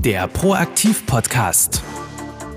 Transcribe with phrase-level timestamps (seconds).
[0.00, 1.82] Der Proaktiv-Podcast.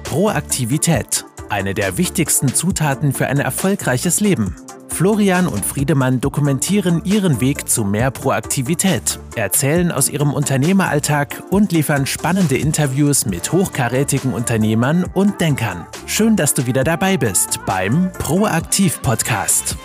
[0.04, 1.26] Proaktivität.
[1.50, 4.56] Eine der wichtigsten Zutaten für ein erfolgreiches Leben.
[4.90, 12.06] Florian und Friedemann dokumentieren ihren Weg zu mehr Proaktivität, erzählen aus ihrem Unternehmeralltag und liefern
[12.06, 15.86] spannende Interviews mit hochkarätigen Unternehmern und Denkern.
[16.06, 19.78] Schön, dass du wieder dabei bist beim Proaktiv-Podcast.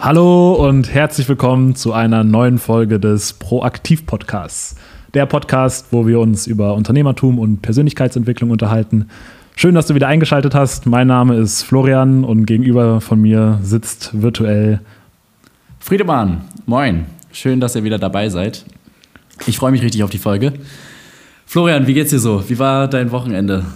[0.00, 4.74] Hallo und herzlich willkommen zu einer neuen Folge des Proaktiv-Podcasts.
[5.14, 9.10] Der Podcast, wo wir uns über Unternehmertum und Persönlichkeitsentwicklung unterhalten.
[9.56, 10.86] Schön, dass du wieder eingeschaltet hast.
[10.86, 14.80] Mein Name ist Florian und gegenüber von mir sitzt virtuell
[15.80, 16.40] Friedemann.
[16.64, 17.04] Moin.
[17.30, 18.64] Schön, dass ihr wieder dabei seid.
[19.46, 20.54] Ich freue mich richtig auf die Folge.
[21.44, 22.48] Florian, wie geht's dir so?
[22.48, 23.66] Wie war dein Wochenende?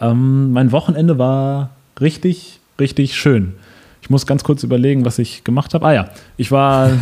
[0.00, 1.70] Ähm, mein Wochenende war
[2.00, 3.52] richtig, richtig schön.
[4.10, 5.86] Ich muss ganz kurz überlegen, was ich gemacht habe.
[5.86, 6.90] Ah ja, ich war,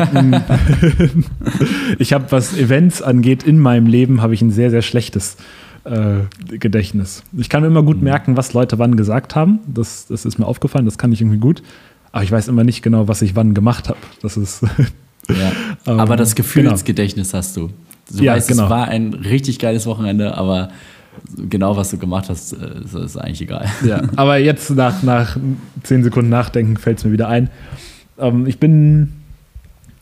[1.98, 5.38] ich habe, was Events angeht, in meinem Leben habe ich ein sehr, sehr schlechtes
[5.84, 7.22] äh, Gedächtnis.
[7.34, 8.04] Ich kann mir immer gut mhm.
[8.04, 9.60] merken, was Leute wann gesagt haben.
[9.66, 11.62] Das, das ist mir aufgefallen, das kann ich irgendwie gut.
[12.12, 14.00] Aber ich weiß immer nicht genau, was ich wann gemacht habe.
[14.20, 14.62] Das ist.
[15.30, 15.52] ja.
[15.86, 17.38] ähm, aber das Gefühlsgedächtnis genau.
[17.38, 17.70] hast du.
[18.10, 18.64] Du ja, weißt, genau.
[18.64, 20.68] es war ein richtig geiles Wochenende, aber
[21.48, 23.66] genau, was du gemacht hast, ist, äh, ist eigentlich egal.
[23.84, 25.36] Ja, aber jetzt nach, nach
[25.82, 27.50] zehn Sekunden Nachdenken fällt es mir wieder ein.
[28.18, 29.12] Ähm, ich bin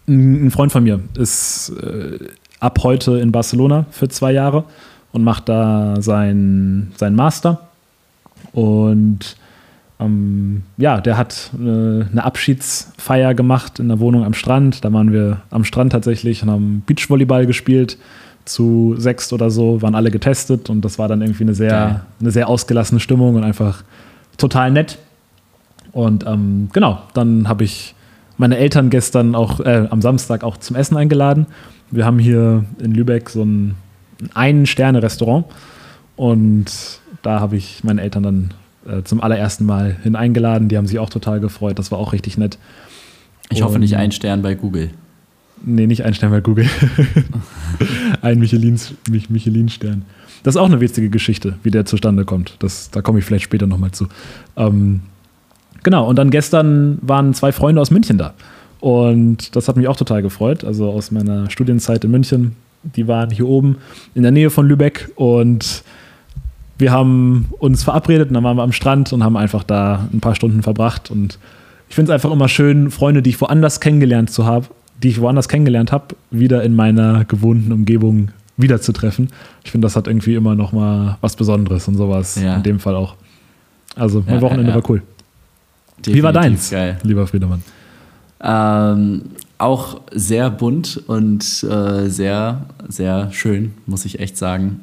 [0.08, 2.18] ein Freund von mir, ist äh,
[2.60, 4.64] ab heute in Barcelona für zwei Jahre
[5.12, 7.60] und macht da sein, sein Master.
[8.52, 9.36] Und
[9.98, 14.84] ähm, ja, der hat äh, eine Abschiedsfeier gemacht in der Wohnung am Strand.
[14.84, 17.98] Da waren wir am Strand tatsächlich und haben Beachvolleyball gespielt
[18.46, 22.30] zu sechs oder so, waren alle getestet und das war dann irgendwie eine sehr, eine
[22.30, 23.82] sehr ausgelassene Stimmung und einfach
[24.38, 24.98] total nett.
[25.92, 27.94] Und ähm, genau, dann habe ich
[28.38, 31.46] meine Eltern gestern auch äh, am Samstag auch zum Essen eingeladen.
[31.90, 33.74] Wir haben hier in Lübeck so ein
[34.34, 35.46] Ein-Sterne-Restaurant
[36.16, 36.66] und
[37.22, 38.54] da habe ich meine Eltern dann
[38.86, 40.68] äh, zum allerersten Mal hin eingeladen.
[40.68, 41.78] Die haben sich auch total gefreut.
[41.78, 42.58] Das war auch richtig nett.
[43.50, 44.90] Ich hoffe nicht ein Stern bei Google.
[45.66, 46.68] Nee, nicht ein Stern bei Google.
[48.22, 50.04] ein Michelin-Stern.
[50.42, 52.56] Das ist auch eine witzige Geschichte, wie der zustande kommt.
[52.60, 54.06] Das, da komme ich vielleicht später nochmal zu.
[54.56, 55.00] Ähm,
[55.82, 58.34] genau, und dann gestern waren zwei Freunde aus München da.
[58.80, 60.62] Und das hat mich auch total gefreut.
[60.64, 62.56] Also aus meiner Studienzeit in München.
[62.84, 63.78] Die waren hier oben
[64.14, 65.82] in der Nähe von Lübeck und
[66.78, 70.20] wir haben uns verabredet und dann waren wir am Strand und haben einfach da ein
[70.20, 71.10] paar Stunden verbracht.
[71.10, 71.38] Und
[71.88, 74.66] ich finde es einfach immer schön, Freunde, die ich woanders kennengelernt zu haben,
[75.02, 79.28] die ich woanders kennengelernt habe, wieder in meiner gewohnten Umgebung wiederzutreffen.
[79.64, 82.40] Ich finde, das hat irgendwie immer noch mal was Besonderes und sowas.
[82.40, 82.56] Ja.
[82.56, 83.16] In dem Fall auch.
[83.94, 85.02] Also mein ja, Wochenende ja, war cool.
[85.98, 86.98] Definitiv Wie war deins, geil.
[87.02, 87.62] lieber Friedemann?
[88.42, 89.22] Ähm,
[89.58, 94.80] auch sehr bunt und äh, sehr, sehr schön, muss ich echt sagen.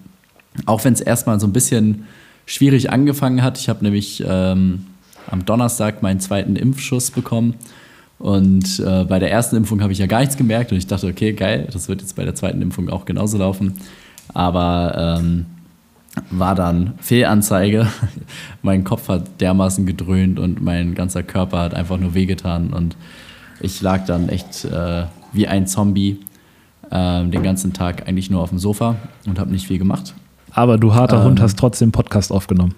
[0.66, 2.06] Auch wenn es erstmal so ein bisschen
[2.45, 3.57] schwierig angefangen hat.
[3.57, 4.85] Ich habe nämlich ähm,
[5.28, 7.56] am Donnerstag meinen zweiten Impfschuss bekommen
[8.23, 11.07] und äh, bei der ersten Impfung habe ich ja gar nichts gemerkt und ich dachte,
[11.07, 13.73] okay, geil, das wird jetzt bei der zweiten Impfung auch genauso laufen.
[14.34, 15.45] Aber ähm,
[16.31, 17.85] war dann Fehlanzeige.
[18.62, 22.72] mein Kopf hat dermaßen gedröhnt und mein ganzer Körper hat einfach nur wehgetan.
[22.72, 22.95] Und
[23.59, 26.22] ich lag dann echt äh, wie ein Zombie
[26.91, 28.95] äh, den ganzen Tag eigentlich nur auf dem Sofa
[29.28, 30.13] und habe nicht viel gemacht.
[30.51, 32.73] Aber du harter ähm, Hund hast trotzdem Podcast aufgenommen.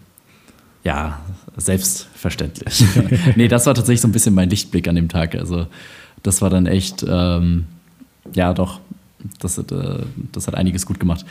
[0.84, 1.20] Ja,
[1.58, 2.84] selbstverständlich.
[3.36, 5.36] nee, das war tatsächlich so ein bisschen mein Lichtblick an dem Tag.
[5.36, 5.68] Also
[6.24, 7.66] das war dann echt, ähm,
[8.34, 8.80] ja doch,
[9.40, 10.00] das hat, äh,
[10.32, 11.26] das hat einiges gut gemacht.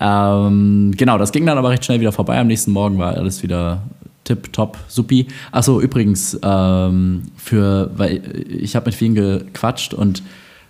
[0.00, 2.38] Ähm, genau, das ging dann aber recht schnell wieder vorbei.
[2.38, 3.82] Am nächsten Morgen war alles wieder
[4.24, 5.26] tip, top, supi.
[5.52, 10.22] Achso, übrigens, ähm, für, weil ich habe mit vielen gequatscht und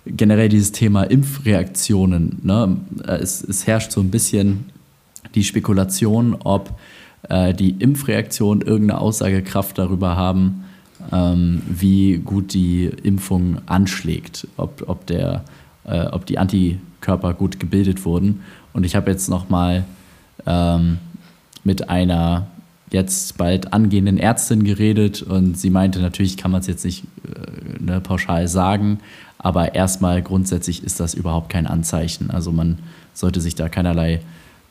[0.05, 2.77] generell dieses Thema Impfreaktionen, ne,
[3.07, 4.65] es, es herrscht so ein bisschen
[5.33, 6.77] die Spekulation, ob
[7.29, 10.65] äh, die Impfreaktion irgendeine Aussagekraft darüber haben,
[11.11, 15.43] ähm, wie gut die Impfung anschlägt, ob, ob, der,
[15.85, 18.41] äh, ob die Antikörper gut gebildet wurden.
[18.73, 19.85] Und ich habe jetzt nochmal
[20.45, 20.97] ähm,
[21.63, 22.47] mit einer
[22.91, 27.83] jetzt bald angehenden Ärztin geredet und sie meinte, natürlich kann man es jetzt nicht äh,
[27.83, 28.99] ne, pauschal sagen,
[29.37, 32.31] aber erstmal grundsätzlich ist das überhaupt kein Anzeichen.
[32.31, 32.79] Also man
[33.13, 34.21] sollte sich da keinerlei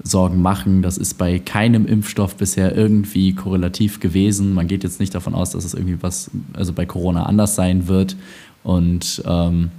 [0.02, 0.82] Sorgen machen.
[0.82, 4.55] Das ist bei keinem Impfstoff bisher irgendwie korrelativ gewesen.
[4.55, 7.88] Man geht jetzt nicht davon aus, dass es irgendwie was, also bei Corona anders sein
[7.88, 8.17] wird.
[8.62, 9.70] Und ähm,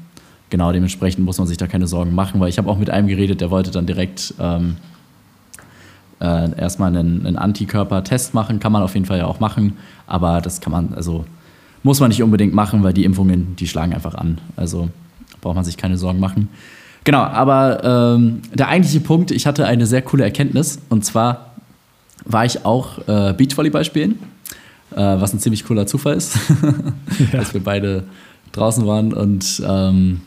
[0.49, 3.07] genau dementsprechend muss man sich da keine Sorgen machen, weil ich habe auch mit einem
[3.07, 4.77] geredet, der wollte dann direkt ähm,
[6.19, 8.59] äh, erstmal einen, einen Antikörpertest machen.
[8.59, 9.73] Kann man auf jeden Fall ja auch machen,
[10.07, 11.25] aber das kann man, also
[11.83, 14.39] muss man nicht unbedingt machen, weil die Impfungen, die schlagen einfach an.
[14.55, 14.89] Also
[15.41, 16.49] braucht man sich keine Sorgen machen.
[17.05, 21.51] Genau, aber ähm, der eigentliche Punkt, ich hatte eine sehr coole Erkenntnis und zwar
[22.25, 24.19] war ich auch äh, Beachvolleyball spielen,
[24.91, 26.35] äh, was ein ziemlich cooler Zufall ist,
[27.31, 27.39] ja.
[27.39, 28.05] als wir beide
[28.51, 30.21] draußen waren und ähm,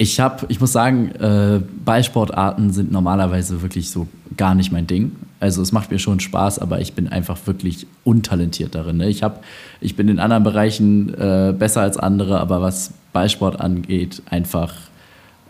[0.00, 4.06] ich habe, ich muss sagen, äh, Ballsportarten sind normalerweise wirklich so
[4.36, 5.16] gar nicht mein Ding.
[5.40, 8.98] Also es macht mir schon Spaß, aber ich bin einfach wirklich untalentiert darin.
[8.98, 9.08] Ne?
[9.08, 9.42] Ich, hab,
[9.80, 14.72] ich bin in anderen Bereichen äh, besser als andere, aber was Ballsport angeht, einfach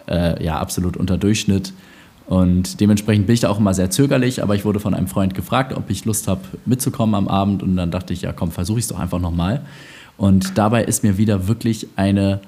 [0.08, 1.72] äh, ja, absolut unter Durchschnitt.
[2.26, 5.34] Und dementsprechend bin ich da auch immer sehr zögerlich, aber ich wurde von einem Freund
[5.34, 7.62] gefragt, ob ich Lust habe, mitzukommen am Abend.
[7.62, 9.62] Und dann dachte ich, ja komm, versuche ich es doch einfach nochmal.
[10.16, 12.40] Und dabei ist mir wieder wirklich eine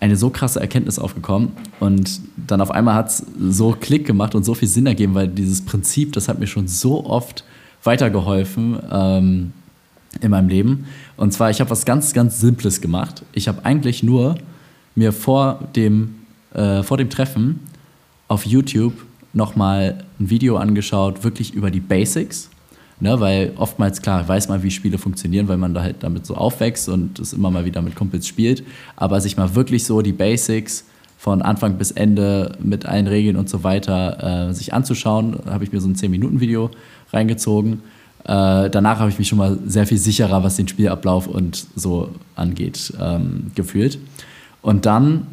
[0.00, 4.44] eine so krasse Erkenntnis aufgekommen und dann auf einmal hat es so Klick gemacht und
[4.44, 7.44] so viel Sinn ergeben, weil dieses Prinzip, das hat mir schon so oft
[7.82, 9.52] weitergeholfen ähm,
[10.20, 10.86] in meinem Leben.
[11.16, 13.22] Und zwar, ich habe was ganz, ganz Simples gemacht.
[13.32, 14.36] Ich habe eigentlich nur
[14.94, 16.15] mir vor dem,
[16.56, 17.60] äh, vor dem Treffen
[18.28, 18.94] auf YouTube
[19.32, 22.50] nochmal ein Video angeschaut, wirklich über die Basics
[22.98, 26.34] Ne, weil oftmals, klar, weiß man, wie Spiele funktionieren, weil man da halt damit so
[26.34, 28.64] aufwächst und es immer mal wieder mit Kumpels spielt.
[28.96, 30.86] Aber sich mal wirklich so die Basics
[31.18, 35.72] von Anfang bis Ende mit allen Regeln und so weiter äh, sich anzuschauen, habe ich
[35.72, 36.70] mir so ein 10-Minuten-Video
[37.12, 37.82] reingezogen.
[38.24, 42.12] Äh, danach habe ich mich schon mal sehr viel sicherer, was den Spielablauf und so
[42.34, 43.98] angeht, ähm, gefühlt.
[44.62, 45.26] Und dann,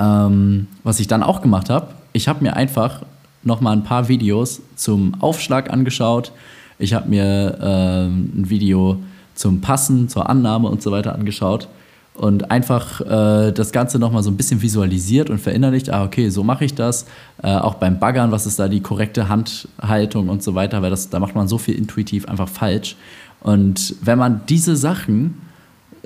[0.00, 3.02] ähm, was ich dann auch gemacht habe, ich habe mir einfach
[3.42, 6.32] noch mal ein paar Videos zum Aufschlag angeschaut,
[6.78, 8.98] ich habe mir ähm, ein Video
[9.34, 11.68] zum Passen, zur Annahme und so weiter angeschaut
[12.14, 16.44] und einfach äh, das Ganze nochmal so ein bisschen visualisiert und verinnerlicht, ah, okay, so
[16.44, 17.06] mache ich das.
[17.42, 21.08] Äh, auch beim Baggern, was ist da die korrekte Handhaltung und so weiter, weil das,
[21.08, 22.96] da macht man so viel intuitiv einfach falsch.
[23.40, 25.40] Und wenn man diese Sachen,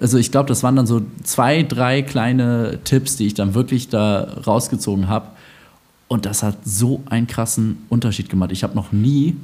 [0.01, 3.89] also ich glaube, das waren dann so zwei, drei kleine Tipps, die ich dann wirklich
[3.89, 5.29] da rausgezogen habe.
[6.09, 8.53] Und das hat so einen krassen Unterschied gemacht.
[8.53, 9.37] Ich habe noch nie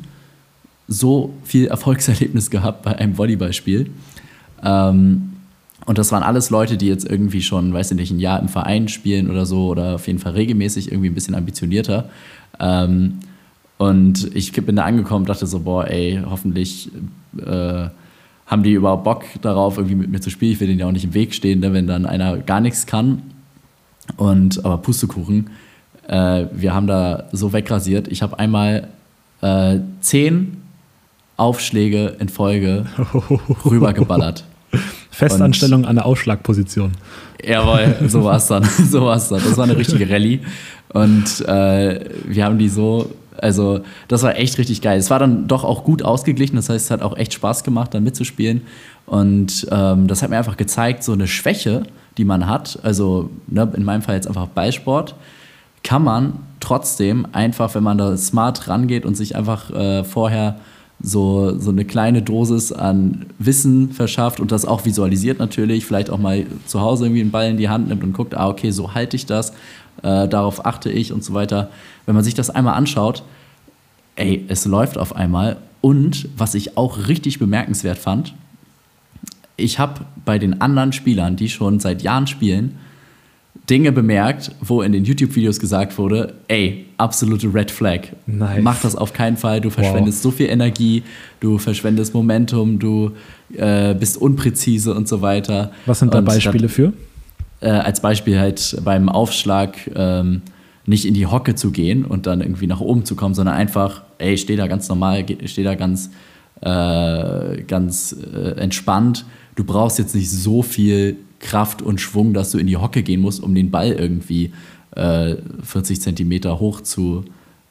[0.88, 3.90] so viel Erfolgserlebnis gehabt bei einem Volleyballspiel.
[4.62, 5.30] Ähm,
[5.86, 8.48] und das waren alles Leute, die jetzt irgendwie schon, weiß ich nicht, ein Jahr im
[8.48, 12.10] Verein spielen oder so oder auf jeden Fall regelmäßig irgendwie ein bisschen ambitionierter.
[12.58, 13.20] Ähm,
[13.78, 16.90] und ich bin da angekommen und dachte so, boah, ey, hoffentlich
[17.38, 17.88] äh,
[18.50, 20.52] haben die überhaupt Bock darauf, irgendwie mit mir zu spielen.
[20.52, 22.84] Ich will denen ja auch nicht im Weg stehen, ne, wenn dann einer gar nichts
[22.84, 23.22] kann.
[24.16, 25.50] Und aber Pustekuchen,
[26.08, 28.08] äh, wir haben da so wegrasiert.
[28.08, 28.88] Ich habe einmal
[29.40, 30.62] äh, zehn
[31.36, 32.86] Aufschläge in Folge
[33.64, 34.44] rübergeballert.
[35.10, 36.92] Festanstellung an der Ausschlagposition.
[37.44, 38.64] Jawohl, so war es dann.
[38.90, 39.42] so war's dann.
[39.44, 40.40] Das war eine richtige Rallye.
[40.92, 44.98] Und äh, wir haben die so, also das war echt richtig geil.
[44.98, 47.94] Es war dann doch auch gut ausgeglichen, das heißt, es hat auch echt Spaß gemacht,
[47.94, 48.62] dann mitzuspielen.
[49.06, 51.82] Und ähm, das hat mir einfach gezeigt, so eine Schwäche,
[52.16, 55.14] die man hat, also ne, in meinem Fall jetzt einfach Ballsport,
[55.82, 60.56] kann man trotzdem einfach, wenn man da smart rangeht und sich einfach äh, vorher
[61.02, 66.18] so, so eine kleine Dosis an Wissen verschafft und das auch visualisiert natürlich, vielleicht auch
[66.18, 68.94] mal zu Hause irgendwie einen Ball in die Hand nimmt und guckt, ah, okay, so
[68.94, 69.52] halte ich das,
[70.02, 71.70] äh, darauf achte ich und so weiter.
[72.06, 73.22] Wenn man sich das einmal anschaut,
[74.16, 75.56] ey, es läuft auf einmal.
[75.80, 78.34] Und was ich auch richtig bemerkenswert fand,
[79.56, 82.78] ich habe bei den anderen Spielern, die schon seit Jahren spielen,
[83.68, 88.00] Dinge bemerkt, wo in den YouTube-Videos gesagt wurde, ey, absolute Red Flag.
[88.26, 88.62] Nice.
[88.62, 90.32] Mach das auf keinen Fall, du verschwendest wow.
[90.32, 91.02] so viel Energie,
[91.38, 93.12] du verschwendest Momentum, du
[93.56, 95.72] äh, bist unpräzise und so weiter.
[95.86, 96.92] Was sind da und Beispiele für?
[97.60, 100.42] Äh, als Beispiel halt beim Aufschlag ähm,
[100.86, 104.02] nicht in die Hocke zu gehen und dann irgendwie nach oben zu kommen, sondern einfach,
[104.18, 106.10] ey, steh da ganz normal, steh da ganz,
[106.62, 109.26] äh, ganz äh, entspannt.
[109.56, 113.20] Du brauchst jetzt nicht so viel Kraft und Schwung, dass du in die Hocke gehen
[113.20, 114.52] musst, um den Ball irgendwie
[114.96, 117.24] äh, 40 Zentimeter hoch zu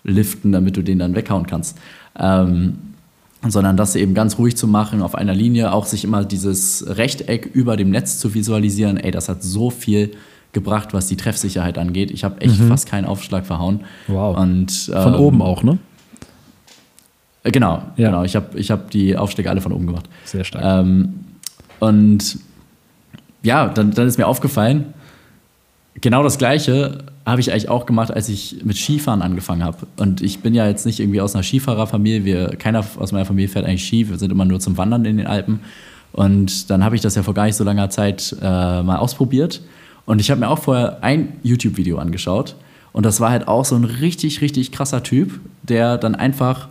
[0.03, 1.77] liften, damit du den dann weghauen kannst.
[2.17, 2.77] Ähm,
[3.48, 7.46] sondern das eben ganz ruhig zu machen, auf einer Linie, auch sich immer dieses Rechteck
[7.46, 8.98] über dem Netz zu visualisieren.
[8.98, 10.12] Ey, das hat so viel
[10.51, 12.12] gebracht, was die Treffsicherheit angeht.
[12.12, 12.67] Ich habe echt mhm.
[12.67, 13.81] fast keinen Aufschlag verhauen.
[14.08, 14.38] Wow.
[14.38, 15.77] Und, ähm, von oben auch, ne?
[17.43, 18.10] Genau, ja.
[18.10, 18.24] genau.
[18.24, 20.10] Ich habe ich hab die Aufschläge alle von oben gemacht.
[20.25, 20.63] Sehr stark.
[20.65, 21.13] Ähm,
[21.79, 22.39] und
[23.41, 24.93] ja, dann, dann ist mir aufgefallen,
[25.96, 29.77] genau das Gleiche habe ich eigentlich auch gemacht, als ich mit Skifahren angefangen habe.
[29.98, 32.25] Und ich bin ja jetzt nicht irgendwie aus einer Skifahrerfamilie.
[32.25, 34.10] Wir, keiner aus meiner Familie fährt eigentlich Ski.
[34.10, 35.60] Wir sind immer nur zum Wandern in den Alpen.
[36.12, 39.62] Und dann habe ich das ja vor gar nicht so langer Zeit äh, mal ausprobiert.
[40.05, 42.55] Und ich habe mir auch vorher ein YouTube-Video angeschaut.
[42.91, 46.69] Und das war halt auch so ein richtig, richtig krasser Typ, der dann einfach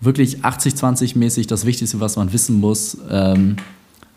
[0.00, 3.56] wirklich 80-20 mäßig das Wichtigste, was man wissen muss, ähm,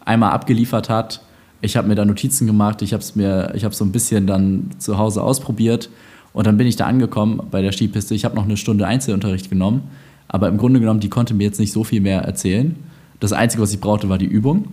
[0.05, 1.21] einmal abgeliefert hat
[1.63, 4.27] ich habe mir da Notizen gemacht, ich habe es mir, ich habe so ein bisschen
[4.27, 5.89] dann zu Hause ausprobiert
[6.33, 8.13] Und dann bin ich da angekommen bei der Skipiste.
[8.15, 9.83] Ich habe noch eine Stunde Einzelunterricht genommen,
[10.27, 12.75] aber im Grunde genommen, die konnte mir jetzt nicht so viel mehr erzählen.
[13.19, 14.67] Das Einzige, was ich brauchte, war die Übung.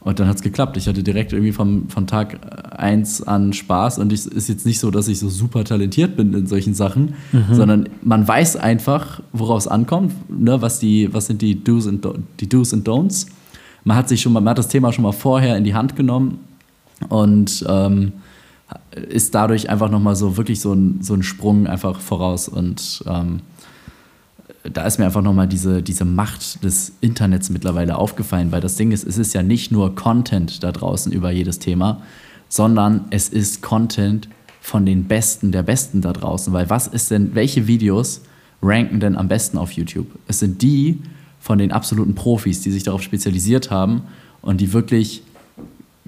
[0.00, 0.76] Und dann hat es geklappt.
[0.76, 2.40] Ich hatte direkt irgendwie vom, von Tag
[2.76, 6.34] 1 an Spaß und es ist jetzt nicht so, dass ich so super talentiert bin
[6.34, 7.54] in solchen Sachen, mhm.
[7.54, 12.06] sondern man weiß einfach, worauf es ankommt, ne, was, die, was sind die Do's und,
[12.40, 13.28] die Do's und Don'ts.
[13.84, 15.96] Man hat sich schon mal, man hat das Thema schon mal vorher in die Hand
[15.96, 16.38] genommen
[17.08, 18.12] und ähm,
[19.08, 23.40] ist dadurch einfach nochmal so wirklich so ein, so ein Sprung einfach voraus und ähm,
[24.64, 28.92] da ist mir einfach nochmal diese, diese Macht des Internets mittlerweile aufgefallen, weil das Ding
[28.92, 32.00] ist, es ist ja nicht nur Content da draußen über jedes Thema,
[32.48, 34.28] sondern es ist Content
[34.60, 36.52] von den Besten der Besten da draußen.
[36.52, 38.22] Weil was ist denn, welche Videos
[38.62, 40.06] ranken denn am besten auf YouTube?
[40.28, 41.02] Es sind die
[41.44, 44.04] von den absoluten Profis, die sich darauf spezialisiert haben
[44.40, 45.22] und die wirklich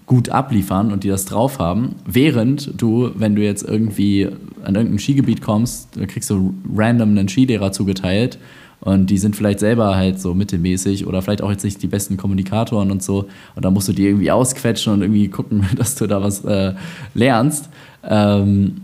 [0.06, 4.30] gut abliefern und die das drauf haben, während du, wenn du jetzt irgendwie
[4.64, 8.38] an irgendein Skigebiet kommst, da kriegst du random einen Skilehrer zugeteilt
[8.80, 12.16] und die sind vielleicht selber halt so mittelmäßig oder vielleicht auch jetzt nicht die besten
[12.16, 16.06] Kommunikatoren und so und da musst du die irgendwie ausquetschen und irgendwie gucken, dass du
[16.06, 16.72] da was äh,
[17.12, 17.68] lernst.
[18.02, 18.80] Ähm,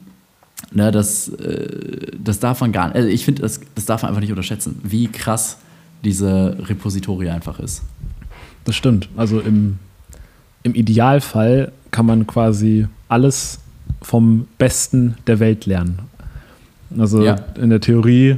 [0.71, 4.11] ne, das, äh, das darf man gar nicht, also ich finde, das, das darf man
[4.11, 5.57] einfach nicht unterschätzen, wie krass
[6.05, 7.83] diese Repositorie einfach ist.
[8.65, 9.09] Das stimmt.
[9.17, 9.79] Also im
[10.63, 13.59] im Idealfall kann man quasi alles
[14.01, 16.01] vom Besten der Welt lernen.
[16.99, 17.37] Also ja.
[17.61, 18.37] in der Theorie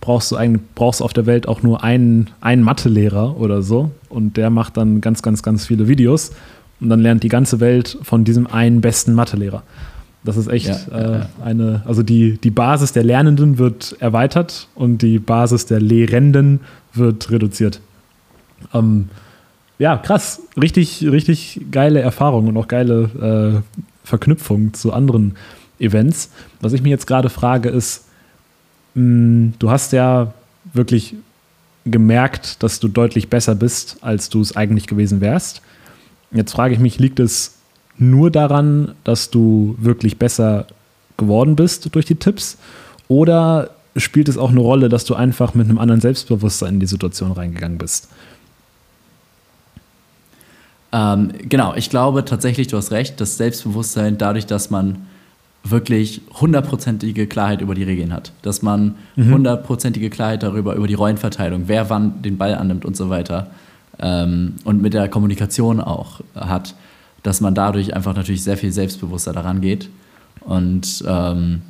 [0.00, 4.36] brauchst du eigentlich, brauchst auf der Welt auch nur einen, einen Mathelehrer oder so und
[4.36, 6.32] der macht dann ganz, ganz, ganz viele Videos
[6.80, 9.62] und dann lernt die ganze Welt von diesem einen besten Mathelehrer.
[10.28, 15.00] Das ist echt ja, äh, eine, also die, die Basis der Lernenden wird erweitert und
[15.00, 16.60] die Basis der Lehrenden
[16.92, 17.80] wird reduziert.
[18.74, 19.08] Ähm,
[19.78, 20.42] ja, krass.
[20.60, 25.34] Richtig, richtig geile Erfahrung und auch geile äh, Verknüpfung zu anderen
[25.78, 26.30] Events.
[26.60, 28.04] Was ich mir jetzt gerade frage, ist,
[28.92, 30.34] mh, hm, du hast ja
[30.74, 31.14] wirklich
[31.86, 35.62] gemerkt, dass du deutlich besser bist, als du es eigentlich gewesen wärst.
[36.32, 37.54] Jetzt frage ich mich, liegt es
[37.98, 40.66] nur daran, dass du wirklich besser
[41.16, 42.58] geworden bist durch die Tipps?
[43.08, 46.86] Oder spielt es auch eine Rolle, dass du einfach mit einem anderen Selbstbewusstsein in die
[46.86, 48.08] Situation reingegangen bist?
[50.92, 55.06] Ähm, genau, ich glaube tatsächlich, du hast recht, das Selbstbewusstsein dadurch, dass man
[55.64, 59.32] wirklich hundertprozentige Klarheit über die Regeln hat, dass man mhm.
[59.32, 63.48] hundertprozentige Klarheit darüber, über die Rollenverteilung, wer wann den Ball annimmt und so weiter
[63.98, 66.74] ähm, und mit der Kommunikation auch hat,
[67.28, 69.90] dass man dadurch einfach natürlich sehr viel selbstbewusster daran geht
[70.40, 71.62] und ähm,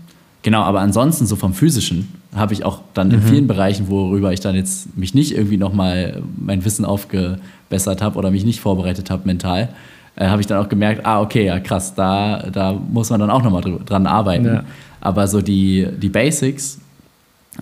[0.43, 3.15] Genau, aber ansonsten so vom Physischen habe ich auch dann mhm.
[3.15, 8.19] in vielen Bereichen, worüber ich dann jetzt mich nicht irgendwie nochmal mein Wissen aufgebessert habe
[8.19, 9.69] oder mich nicht vorbereitet habe mental,
[10.17, 13.31] äh, habe ich dann auch gemerkt, ah, okay, ja krass, da, da muss man dann
[13.31, 14.47] auch nochmal dran arbeiten.
[14.47, 14.65] Ja.
[15.01, 16.79] Aber so die, die Basics,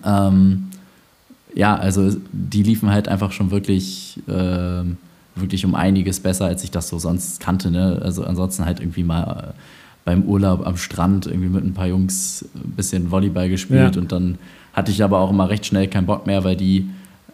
[0.04, 0.66] ähm,
[1.54, 4.84] ja, also die liefen halt einfach schon wirklich, äh,
[5.36, 7.70] wirklich um einiges besser, als ich das so sonst kannte.
[7.70, 8.00] Ne?
[8.02, 9.54] Also ansonsten halt irgendwie mal
[10.04, 14.00] beim Urlaub am Strand irgendwie mit ein paar Jungs ein bisschen Volleyball gespielt ja.
[14.00, 14.38] und dann
[14.72, 16.88] hatte ich aber auch immer recht schnell keinen Bock mehr, weil die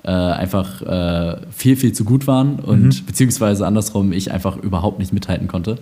[0.04, 3.06] äh, einfach äh, viel, viel zu gut waren und mhm.
[3.06, 5.78] beziehungsweise andersrum ich einfach überhaupt nicht mithalten konnte.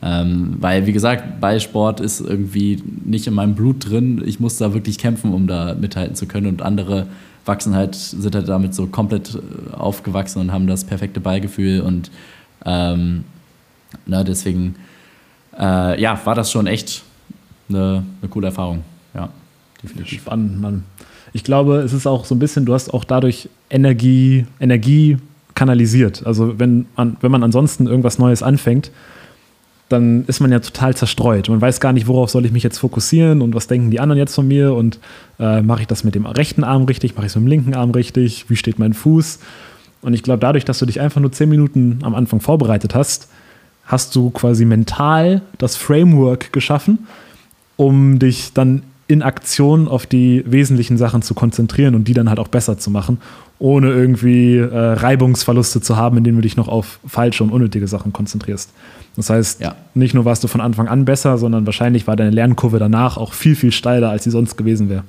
[0.00, 4.22] Ähm, weil, wie gesagt, Ballsport ist irgendwie nicht in meinem Blut drin.
[4.24, 6.46] Ich muss da wirklich kämpfen, um da mithalten zu können.
[6.46, 7.08] Und andere
[7.48, 11.80] wachsen halt, sind halt damit so komplett äh, aufgewachsen und haben das perfekte Ballgefühl.
[11.80, 12.10] Und
[12.64, 13.24] ähm,
[14.06, 14.76] na, deswegen
[15.58, 17.02] äh, ja, war das schon echt
[17.68, 18.84] eine, eine coole Erfahrung.
[19.14, 19.30] Ja,
[19.82, 20.22] definitiv.
[20.22, 20.84] Spannend, Mann.
[21.32, 25.18] Ich glaube, es ist auch so ein bisschen, du hast auch dadurch Energie, Energie
[25.54, 26.24] kanalisiert.
[26.26, 28.90] Also wenn man, wenn man ansonsten irgendwas Neues anfängt,
[29.88, 31.48] dann ist man ja total zerstreut.
[31.48, 34.18] Man weiß gar nicht, worauf soll ich mich jetzt fokussieren und was denken die anderen
[34.18, 34.98] jetzt von mir und
[35.38, 37.74] äh, mache ich das mit dem rechten Arm richtig, mache ich es mit dem linken
[37.74, 39.38] Arm richtig, wie steht mein Fuß?
[40.02, 43.28] Und ich glaube, dadurch, dass du dich einfach nur zehn Minuten am Anfang vorbereitet hast,
[43.84, 47.06] hast du quasi mental das Framework geschaffen,
[47.76, 52.38] um dich dann in Aktion auf die wesentlichen Sachen zu konzentrieren und die dann halt
[52.38, 53.18] auch besser zu machen,
[53.58, 58.12] ohne irgendwie äh, Reibungsverluste zu haben, indem du dich noch auf falsche und unnötige Sachen
[58.12, 58.70] konzentrierst.
[59.16, 59.74] Das heißt, ja.
[59.94, 63.32] nicht nur warst du von Anfang an besser, sondern wahrscheinlich war deine Lernkurve danach auch
[63.32, 65.04] viel, viel steiler, als sie sonst gewesen wäre.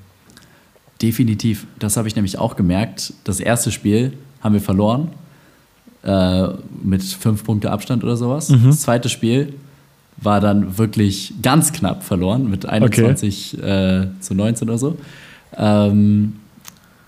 [1.02, 1.68] Definitiv.
[1.78, 3.14] Das habe ich nämlich auch gemerkt.
[3.26, 5.10] Das erste Spiel haben wir verloren
[6.04, 6.48] äh,
[6.82, 8.50] mit fünf Punkte Abstand oder sowas.
[8.50, 8.68] Mhm.
[8.68, 9.54] Das zweite Spiel
[10.22, 14.02] war dann wirklich ganz knapp verloren mit 21 okay.
[14.02, 14.98] äh, zu 19 oder so.
[15.58, 16.34] Ähm,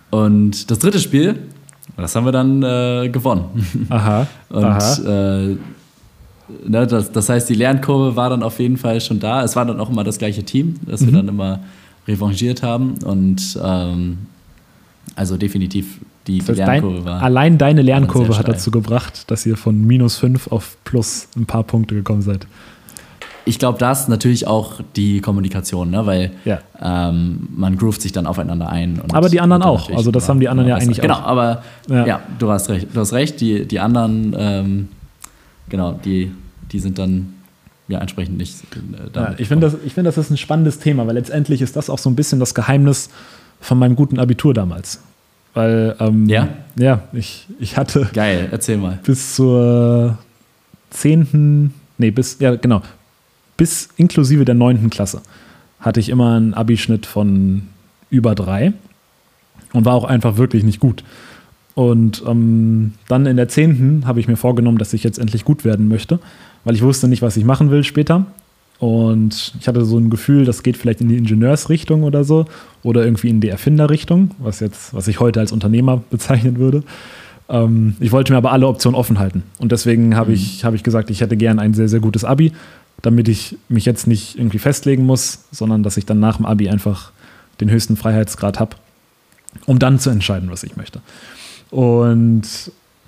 [0.10, 1.40] und das dritte Spiel,
[1.98, 3.66] das haben wir dann äh, gewonnen.
[3.90, 4.28] Aha.
[4.50, 4.96] und aha.
[5.04, 5.58] Äh,
[6.68, 9.44] ne, das, das heißt, die Lernkurve war dann auf jeden Fall schon da.
[9.44, 11.16] Es war dann auch immer das gleiche Team, das wir Mhm.
[11.16, 11.60] dann immer
[12.08, 12.96] revanchiert haben.
[13.06, 14.18] Und ähm,
[15.16, 17.22] also definitiv die, Das die heißt, Lernkurve dein, war.
[17.22, 21.64] allein deine Lernkurve hat dazu gebracht, dass ihr von minus 5 auf plus ein paar
[21.64, 22.48] Punkte gekommen seid.
[23.46, 26.06] Ich glaube, das natürlich auch die Kommunikation, ne?
[26.06, 26.60] weil Ja.
[26.82, 29.02] ähm, man groovt sich dann aufeinander ein.
[29.14, 29.90] Aber die anderen auch.
[29.92, 30.86] Also das haben die anderen ja besser.
[30.88, 31.24] eigentlich Genau, auch.
[31.24, 32.06] aber Ja.
[32.06, 32.20] ja.
[32.38, 32.88] du hast recht.
[32.94, 34.90] Du hast recht, die, die anderen, ähm,
[35.70, 36.32] genau, die,
[36.72, 37.34] die sind dann
[37.88, 41.08] ja entsprechend nicht äh, Ja, ich finde, das, ich find, das ist ein spannendes Thema,
[41.08, 43.10] weil letztendlich ist das auch so ein bisschen das Geheimnis
[43.60, 45.02] von meinem guten Abitur damals.
[45.56, 46.48] Weil, ähm, Ja?
[46.78, 49.00] Ja, ich, ich hatte Geil, erzähl mal.
[49.04, 50.18] bis zur
[50.92, 52.82] 10., nee, bis, ja, genau,
[53.62, 54.90] bis inklusive der 9.
[54.90, 55.22] Klasse
[55.80, 57.68] hatte ich immer einen Abischnitt von
[58.10, 58.74] über drei
[59.72, 61.04] und war auch einfach wirklich nicht gut.
[61.76, 64.02] Und ähm, dann in der 10.
[64.08, 66.18] habe ich mir vorgenommen, dass ich jetzt endlich gut werden möchte,
[66.64, 68.26] weil ich wusste nicht, was ich machen will später.
[68.80, 72.46] Und ich hatte so ein Gefühl, das geht vielleicht in die Ingenieursrichtung oder so
[72.82, 76.82] oder irgendwie in die Erfinderrichtung, was jetzt, was ich heute als Unternehmer bezeichnen würde.
[77.48, 79.44] Ähm, ich wollte mir aber alle Optionen offen halten.
[79.60, 82.54] Und deswegen habe ich, habe ich gesagt, ich hätte gern ein sehr, sehr gutes Abi,
[83.02, 86.70] damit ich mich jetzt nicht irgendwie festlegen muss, sondern dass ich dann nach dem Abi
[86.70, 87.12] einfach
[87.60, 88.76] den höchsten Freiheitsgrad habe,
[89.66, 91.02] um dann zu entscheiden, was ich möchte.
[91.70, 92.44] Und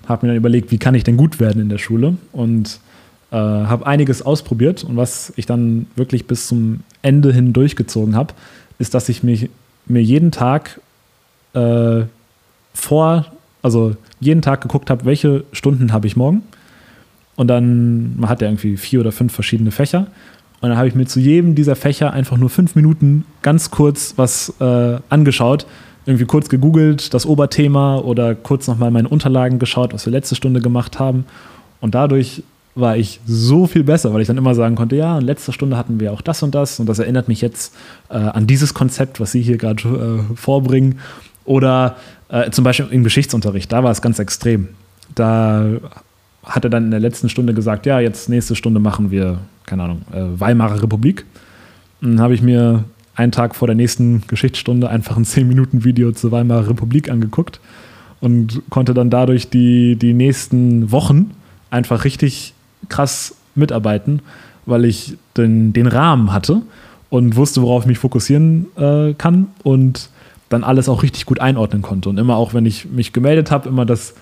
[0.06, 2.80] habe mir dann überlegt, wie kann ich denn gut werden in der Schule und
[3.30, 8.34] äh, habe einiges ausprobiert und was ich dann wirklich bis zum Ende hin durchgezogen habe,
[8.78, 9.50] ist, dass ich mich,
[9.86, 10.80] mir jeden Tag
[11.54, 12.02] äh,
[12.72, 13.26] vor,
[13.62, 16.42] also jeden Tag geguckt habe, welche Stunden habe ich morgen.
[17.36, 20.06] Und dann, man hat ja irgendwie vier oder fünf verschiedene Fächer.
[20.60, 24.14] Und dann habe ich mir zu jedem dieser Fächer einfach nur fünf Minuten ganz kurz
[24.16, 25.66] was äh, angeschaut,
[26.06, 30.60] irgendwie kurz gegoogelt, das Oberthema oder kurz nochmal meine Unterlagen geschaut, was wir letzte Stunde
[30.60, 31.24] gemacht haben.
[31.80, 32.42] Und dadurch
[32.74, 35.76] war ich so viel besser, weil ich dann immer sagen konnte, ja, in letzter Stunde
[35.76, 37.74] hatten wir auch das und das und das erinnert mich jetzt
[38.08, 40.98] äh, an dieses Konzept, was Sie hier gerade äh, vorbringen.
[41.44, 41.96] Oder
[42.28, 44.68] äh, zum Beispiel im Geschichtsunterricht, da war es ganz extrem.
[45.14, 45.66] Da
[46.44, 49.84] hat er dann in der letzten Stunde gesagt, ja, jetzt nächste Stunde machen wir, keine
[49.84, 51.24] Ahnung, äh, Weimarer Republik.
[52.00, 56.32] Und dann habe ich mir einen Tag vor der nächsten Geschichtsstunde einfach ein 10-Minuten-Video zur
[56.32, 57.60] Weimarer Republik angeguckt
[58.20, 61.32] und konnte dann dadurch die, die nächsten Wochen
[61.70, 62.54] einfach richtig
[62.88, 64.20] krass mitarbeiten,
[64.66, 66.62] weil ich den, den Rahmen hatte
[67.10, 70.10] und wusste, worauf ich mich fokussieren äh, kann und
[70.48, 72.08] dann alles auch richtig gut einordnen konnte.
[72.08, 74.14] Und immer auch, wenn ich mich gemeldet habe, immer das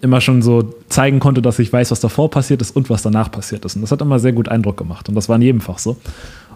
[0.00, 3.30] immer schon so zeigen konnte, dass ich weiß, was davor passiert ist und was danach
[3.30, 3.76] passiert ist.
[3.76, 5.08] Und das hat immer sehr gut Eindruck gemacht.
[5.08, 5.96] Und das war in jedem Fach so.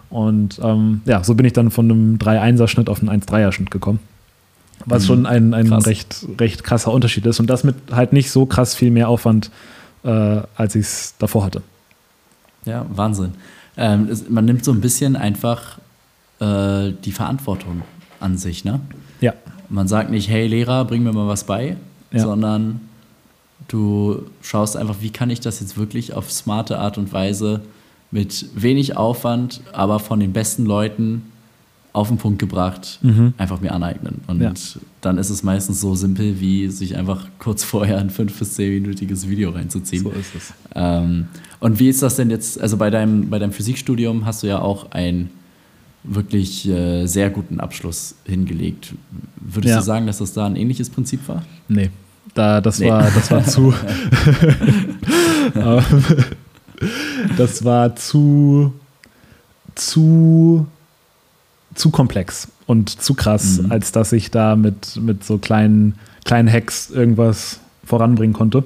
[0.09, 3.99] Und ähm, ja, so bin ich dann von einem 3-1er-Schnitt auf einen 1-3er-Schnitt gekommen.
[4.85, 5.07] Was Mhm.
[5.07, 5.85] schon ein, ein Krass.
[5.87, 7.39] recht, recht krasser Unterschied ist.
[7.39, 9.51] Und das mit halt nicht so krass viel mehr Aufwand,
[10.03, 10.09] äh,
[10.55, 11.61] als ich es davor hatte.
[12.65, 13.33] Ja, Wahnsinn.
[13.77, 15.79] Ähm, es, man nimmt so ein bisschen einfach
[16.39, 17.81] äh, die Verantwortung
[18.19, 18.79] an sich, ne?
[19.21, 19.33] Ja.
[19.69, 21.77] Man sagt nicht, hey Lehrer, bring mir mal was bei,
[22.11, 22.19] Ja.
[22.21, 22.81] sondern
[23.67, 27.61] du schaust einfach, wie kann ich das jetzt wirklich auf smarte Art und Weise
[28.11, 31.23] mit wenig Aufwand, aber von den besten Leuten
[31.93, 33.33] auf den Punkt gebracht, Mhm.
[33.37, 34.19] einfach mir aneignen.
[34.27, 34.53] Und Ja.
[34.99, 39.29] dann ist es meistens so simpel, wie sich einfach kurz vorher ein 5- bis 10-minütiges
[39.29, 40.03] Video reinzuziehen.
[40.03, 40.53] So ist es.
[40.75, 41.27] Ähm,
[41.61, 42.59] und wie ist das denn jetzt?
[42.59, 45.29] Also bei deinem, bei deinem Physikstudium hast du ja auch einen
[46.03, 48.93] wirklich äh, sehr guten Abschluss hingelegt.
[49.37, 49.79] Würdest Ja.
[49.79, 51.43] du sagen, dass das da ein ähnliches Prinzip war?
[51.69, 51.89] Nee,
[52.35, 52.89] da, das, Nee.
[52.89, 53.73] War, das war zu.
[55.55, 55.83] Ähm,
[57.37, 58.73] das war zu.
[59.75, 60.67] zu.
[61.75, 63.71] zu komplex und zu krass, Mhm.
[63.71, 68.63] als dass ich da mit, mit so kleinen, kleinen Hacks irgendwas voranbringen konnte.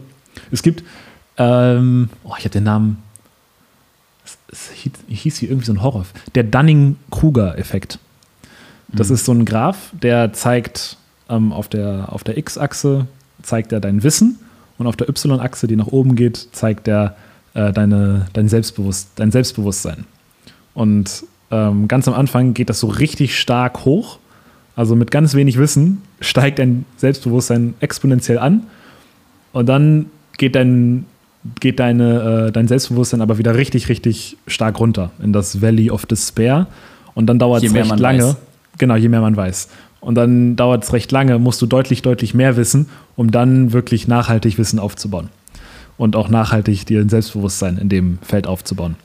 [0.52, 0.84] Es gibt.
[1.38, 2.98] Ähm, oh, ich habe den Namen.
[4.52, 4.70] Es,
[5.08, 6.06] hieß hier irgendwie so ein Horror.
[6.36, 8.00] Der Dunning-Kruger-Effekt.
[8.90, 9.16] Das Mhm.
[9.16, 10.98] ist so ein Graph, der zeigt
[11.30, 13.06] ähm, auf der, auf der X-Achse
[13.41, 14.39] zeigt er dein Wissen
[14.78, 17.15] und auf der Y-Achse, die nach oben geht, zeigt er
[17.54, 20.06] äh, deine, dein, Selbstbewusst, dein Selbstbewusstsein.
[20.73, 24.19] Und ähm, ganz am Anfang geht das so richtig stark hoch.
[24.75, 28.63] Also mit ganz wenig Wissen steigt dein Selbstbewusstsein exponentiell an.
[29.52, 30.06] Und dann
[30.38, 31.06] geht dein,
[31.60, 36.06] geht deine, äh, dein Selbstbewusstsein aber wieder richtig, richtig stark runter in das Valley of
[36.06, 36.67] Despair.
[37.15, 38.23] Und dann dauert es mehr recht lange.
[38.23, 38.36] weiß.
[38.78, 39.67] Genau, je mehr man weiß.
[40.02, 44.08] Und dann dauert es recht lange, musst du deutlich, deutlich mehr wissen, um dann wirklich
[44.08, 45.30] nachhaltig Wissen aufzubauen.
[45.98, 48.96] Und auch nachhaltig dir ein Selbstbewusstsein in dem Feld aufzubauen.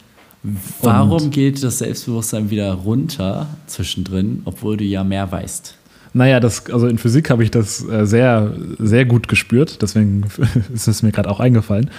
[0.83, 5.77] Warum geht das Selbstbewusstsein wieder runter zwischendrin, obwohl du ja mehr weißt?
[6.13, 10.25] Naja, das, also in Physik habe ich das äh, sehr, sehr gut gespürt, deswegen
[10.75, 11.91] ist es mir gerade auch eingefallen.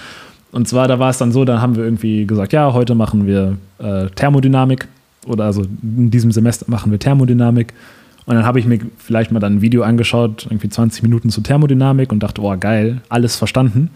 [0.52, 3.26] Und zwar, da war es dann so, da haben wir irgendwie gesagt, ja, heute machen
[3.26, 4.88] wir äh, Thermodynamik
[5.26, 7.74] oder also in diesem Semester machen wir Thermodynamik.
[8.26, 11.42] Und dann habe ich mir vielleicht mal dann ein Video angeschaut, irgendwie 20 Minuten zur
[11.42, 13.90] Thermodynamik und dachte, boah, geil, alles verstanden.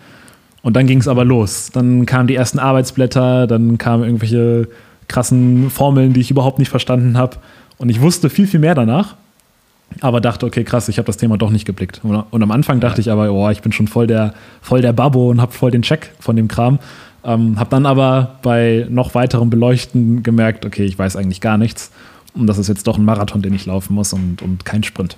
[0.63, 1.71] Und dann ging es aber los.
[1.73, 4.69] Dann kamen die ersten Arbeitsblätter, dann kamen irgendwelche
[5.09, 7.37] krassen Formeln, die ich überhaupt nicht verstanden habe.
[7.79, 9.17] Und ich wusste viel, viel mehr danach
[10.01, 12.01] aber dachte, okay, krass, ich habe das Thema doch nicht geblickt.
[12.03, 15.31] Und, am Anfang dachte ich aber, oh, ich bin schon voll der, voll der Babbo
[15.31, 16.79] und habe voll den Check von dem Kram.
[17.25, 21.91] Ähm, habe dann aber bei noch weiterem Beleuchten gemerkt, okay, ich weiß eigentlich gar nichts.
[22.35, 25.17] Und das ist jetzt doch ein Marathon, den ich laufen muss und, und kein Sprint.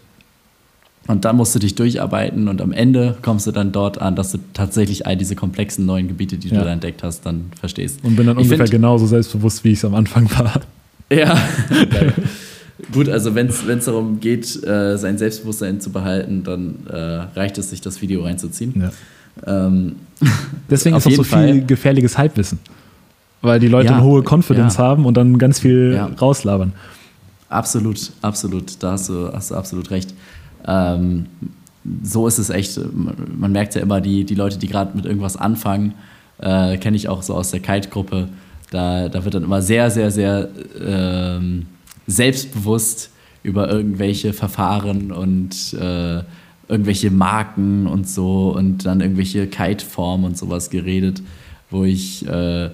[1.09, 4.33] Und dann musst du dich durcharbeiten und am Ende kommst du dann dort an, dass
[4.33, 6.59] du tatsächlich all diese komplexen neuen Gebiete, die ja.
[6.59, 7.99] du da entdeckt hast, dann verstehst.
[8.05, 10.61] Und bin dann ich ungefähr genauso selbstbewusst, wie ich es am Anfang war.
[11.11, 11.37] Ja.
[12.93, 17.71] Gut, also wenn es darum geht, äh, sein Selbstbewusstsein zu behalten, dann äh, reicht es
[17.71, 18.91] sich, das Video reinzuziehen.
[19.47, 19.67] Ja.
[19.67, 19.97] Ähm,
[20.71, 21.53] Deswegen ist auch so Fall.
[21.53, 22.61] viel gefährliches Halbwissen.
[23.41, 24.85] Weil die Leute ja, eine hohe Confidence ja.
[24.85, 26.73] haben und dann ganz viel rauslabern.
[27.53, 28.83] Absolut, absolut.
[28.83, 30.15] Da hast du, hast du absolut recht.
[30.67, 31.27] Ähm,
[32.03, 32.81] so ist es echt.
[32.95, 35.95] Man merkt ja immer, die, die Leute, die gerade mit irgendwas anfangen,
[36.39, 38.29] äh, kenne ich auch so aus der Kite-Gruppe.
[38.71, 40.49] Da, da wird dann immer sehr, sehr, sehr
[40.81, 41.67] ähm,
[42.07, 43.11] selbstbewusst
[43.43, 46.23] über irgendwelche Verfahren und äh,
[46.69, 51.21] irgendwelche Marken und so und dann irgendwelche Kite-Formen und sowas geredet,
[51.71, 52.71] wo ich äh,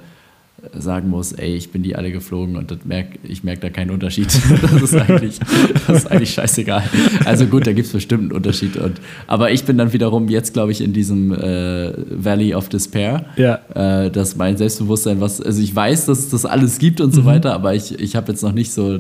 [0.77, 4.29] sagen muss, ey, ich bin die alle geflogen und merk, ich merke da keinen Unterschied.
[4.69, 5.39] Das ist eigentlich,
[5.87, 6.83] das ist eigentlich scheißegal.
[7.25, 8.77] Also gut, da gibt es bestimmt einen Unterschied.
[8.77, 13.27] Und, aber ich bin dann wiederum jetzt, glaube ich, in diesem äh, Valley of Despair,
[13.37, 13.61] ja.
[13.75, 17.17] äh, dass mein Selbstbewusstsein, was, also ich weiß, dass es das alles gibt und mhm.
[17.17, 18.99] so weiter, aber ich, ich habe jetzt noch nicht so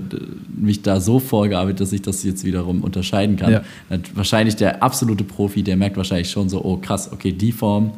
[0.57, 3.53] mich da so vorgearbeitet, dass ich das jetzt wiederum unterscheiden kann.
[3.53, 3.62] Ja.
[4.14, 7.92] Wahrscheinlich der absolute Profi, der merkt wahrscheinlich schon so, oh krass, okay, die Form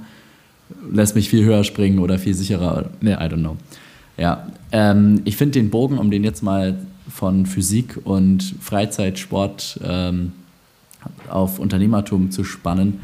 [0.90, 2.90] lässt mich viel höher springen oder viel sicherer.
[3.00, 3.20] Ja.
[3.20, 3.56] I don't know.
[4.16, 6.78] Ja, ähm, ich finde den Bogen, um den jetzt mal
[7.09, 10.33] von Physik und Freizeitsport ähm,
[11.28, 13.00] auf Unternehmertum zu spannen,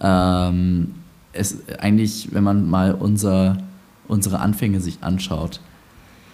[0.00, 0.94] ähm,
[1.32, 3.58] ist eigentlich, wenn man mal unser,
[4.08, 5.60] unsere Anfänge sich anschaut,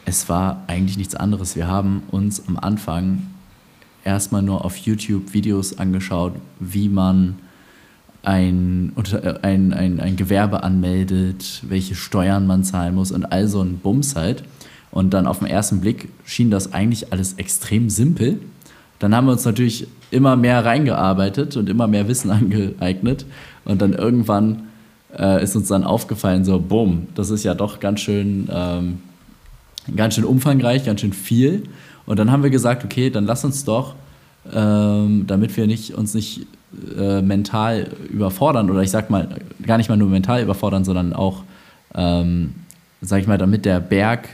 [0.04, 1.56] es war eigentlich nichts anderes.
[1.56, 3.26] Wir haben uns am Anfang
[4.04, 7.36] erstmal nur auf YouTube Videos angeschaut, wie man
[8.26, 13.62] ein, äh, ein, ein, ein Gewerbe anmeldet, welche Steuern man zahlen muss und all so
[13.62, 14.42] ein Bums halt.
[14.90, 18.40] Und dann auf den ersten Blick schien das eigentlich alles extrem simpel.
[18.98, 23.26] Dann haben wir uns natürlich immer mehr reingearbeitet und immer mehr Wissen angeeignet.
[23.64, 24.64] Und dann irgendwann
[25.16, 28.98] äh, ist uns dann aufgefallen, so, boom, das ist ja doch ganz schön, ähm,
[29.94, 31.62] ganz schön umfangreich, ganz schön viel.
[32.06, 33.94] Und dann haben wir gesagt, okay, dann lass uns doch,
[34.52, 36.46] ähm, damit wir nicht, uns nicht
[36.98, 39.28] äh, mental überfordern oder ich sag mal
[39.64, 41.42] gar nicht mal nur mental überfordern, sondern auch,
[41.94, 42.54] ähm,
[43.00, 44.28] sag ich mal, damit der Berg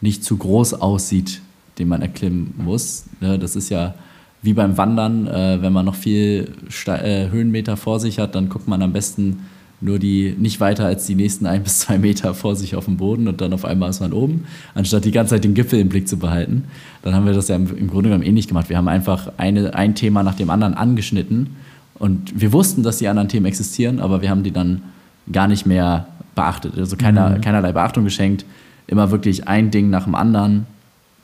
[0.00, 1.40] nicht zu groß aussieht,
[1.78, 3.04] den man erklimmen muss.
[3.20, 3.94] Ne, das ist ja
[4.42, 8.48] wie beim Wandern, äh, wenn man noch viel Ste äh, Höhenmeter vor sich hat, dann
[8.48, 9.46] guckt man am besten
[9.80, 12.96] nur die nicht weiter als die nächsten ein bis zwei Meter vor sich auf dem
[12.96, 15.88] Boden und dann auf einmal ist man oben, anstatt die ganze Zeit den Gipfel im
[15.88, 16.64] Blick zu behalten.
[17.02, 18.68] Dann haben wir das ja im, im Grunde genommen ähnlich gemacht.
[18.68, 21.56] Wir haben einfach eine, ein Thema nach dem anderen angeschnitten
[22.00, 24.82] und wir wussten, dass die anderen Themen existieren, aber wir haben die dann
[25.30, 26.78] gar nicht mehr beachtet.
[26.78, 27.40] Also keiner, mhm.
[27.42, 28.44] keinerlei Beachtung geschenkt.
[28.86, 30.66] Immer wirklich ein Ding nach dem anderen.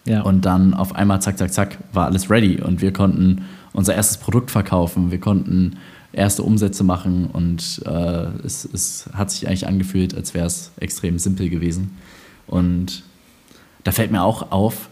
[0.05, 0.23] Ja.
[0.23, 2.61] Und dann auf einmal, zack, zack, zack, war alles ready.
[2.61, 5.11] Und wir konnten unser erstes Produkt verkaufen.
[5.11, 5.79] Wir konnten
[6.17, 7.29] erste Umsätze machen.
[7.33, 11.97] Und äh, es, es hat sich eigentlich angefühlt, als wäre es extrem simpel gewesen.
[12.47, 13.05] Und
[13.85, 14.89] da fällt mir auch auf,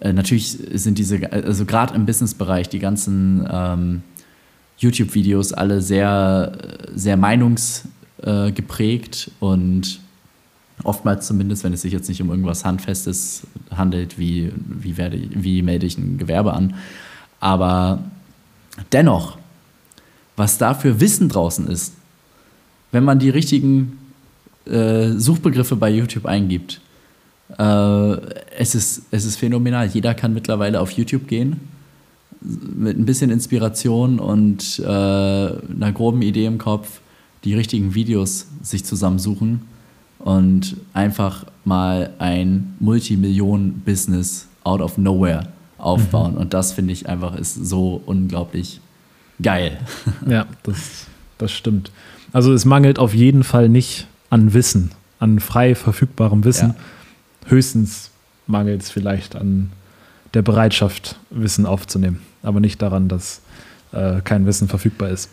[0.00, 4.02] äh, natürlich sind diese, also gerade im Businessbereich, die ganzen ähm,
[4.78, 6.52] YouTube-Videos alle sehr,
[6.94, 10.00] sehr meinungsgeprägt und
[10.84, 13.42] oftmals zumindest, wenn es sich jetzt nicht um irgendwas Handfestes
[13.74, 16.76] handelt, wie, wie, werde, wie melde ich ein Gewerbe an.
[17.40, 18.04] Aber
[18.92, 19.38] dennoch,
[20.38, 21.94] was da für Wissen draußen ist,
[22.92, 23.98] wenn man die richtigen
[24.66, 26.80] äh, Suchbegriffe bei YouTube eingibt,
[27.58, 28.16] äh,
[28.56, 29.86] es, ist, es ist phänomenal.
[29.88, 31.60] Jeder kann mittlerweile auf YouTube gehen
[32.40, 37.00] mit ein bisschen Inspiration und äh, einer groben Idee im Kopf
[37.44, 39.62] die richtigen Videos sich zusammensuchen
[40.18, 45.48] und einfach mal ein Multimillionen-Business out of nowhere
[45.78, 46.32] aufbauen.
[46.32, 46.38] Mhm.
[46.38, 48.80] Und das finde ich einfach ist so unglaublich
[49.42, 49.78] geil.
[50.28, 51.06] Ja, das,
[51.38, 51.90] das stimmt.
[52.32, 56.70] Also es mangelt auf jeden Fall nicht an Wissen, an frei verfügbarem Wissen.
[56.70, 57.50] Ja.
[57.50, 58.10] Höchstens
[58.46, 59.70] mangelt es vielleicht an
[60.34, 63.40] der Bereitschaft, Wissen aufzunehmen, aber nicht daran, dass
[63.92, 65.30] äh, kein Wissen verfügbar ist.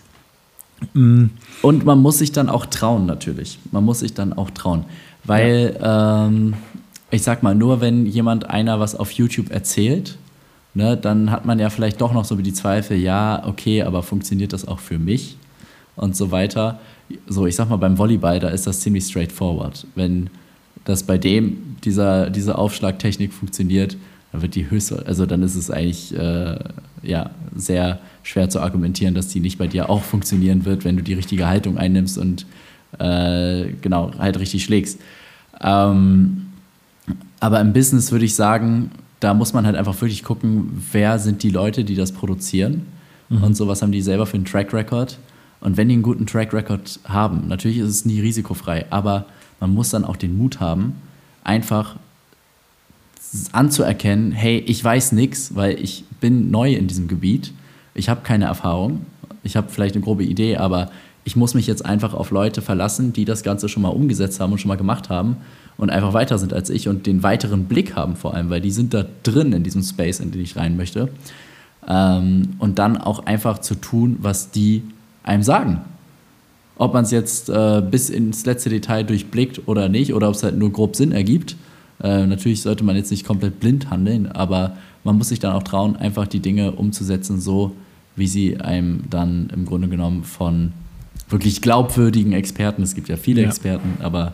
[0.93, 1.25] Mm.
[1.61, 3.59] Und man muss sich dann auch trauen, natürlich.
[3.71, 4.85] Man muss sich dann auch trauen.
[5.23, 6.27] Weil, ja.
[6.27, 6.53] ähm,
[7.11, 10.17] ich sag mal, nur wenn jemand einer was auf YouTube erzählt,
[10.75, 14.53] ne, dann hat man ja vielleicht doch noch so die Zweifel, ja, okay, aber funktioniert
[14.53, 15.37] das auch für mich?
[15.95, 16.79] Und so weiter.
[17.27, 19.87] So, ich sag mal, beim Volleyball, da ist das ziemlich straightforward.
[19.95, 20.29] Wenn
[20.83, 23.95] das bei dem, dieser, diese Aufschlagtechnik funktioniert,
[24.31, 26.59] dann wird die höchste, also dann ist es eigentlich äh,
[27.01, 31.03] ja, sehr schwer zu argumentieren, dass die nicht bei dir auch funktionieren wird, wenn du
[31.03, 32.45] die richtige Haltung einnimmst und
[32.99, 34.99] äh, genau, halt richtig schlägst.
[35.61, 36.47] Ähm,
[37.39, 38.91] aber im Business würde ich sagen,
[39.25, 42.85] da muss man halt einfach wirklich gucken, wer sind die Leute, die das produzieren
[43.29, 43.41] mhm.
[43.41, 45.17] und so, was haben die selber für einen Track Record.
[45.61, 49.25] Und wenn die einen guten Track Record haben, natürlich ist es nie risikofrei, aber
[49.59, 50.93] man muss dann auch den Mut haben,
[51.43, 51.95] einfach
[53.51, 57.51] anzuerkennen, hey, ich weiß nichts, weil ich bin neu in diesem Gebiet,
[57.95, 59.07] ich habe keine Erfahrung,
[59.41, 60.91] ich habe vielleicht eine grobe Idee, aber
[61.23, 64.51] ich muss mich jetzt einfach auf Leute verlassen, die das Ganze schon mal umgesetzt haben
[64.51, 65.37] und schon mal gemacht haben
[65.77, 68.71] und einfach weiter sind als ich und den weiteren Blick haben vor allem, weil die
[68.71, 71.09] sind da drin in diesem Space, in den ich rein möchte.
[71.87, 74.83] Ähm, und dann auch einfach zu tun, was die
[75.23, 75.81] einem sagen.
[76.77, 80.43] Ob man es jetzt äh, bis ins letzte Detail durchblickt oder nicht, oder ob es
[80.43, 81.55] halt nur grob Sinn ergibt.
[82.01, 85.63] Äh, natürlich sollte man jetzt nicht komplett blind handeln, aber man muss sich dann auch
[85.63, 87.75] trauen, einfach die Dinge umzusetzen, so
[88.15, 90.73] wie sie einem dann im Grunde genommen von
[91.29, 93.47] wirklich glaubwürdigen Experten, es gibt ja viele ja.
[93.47, 94.33] Experten, aber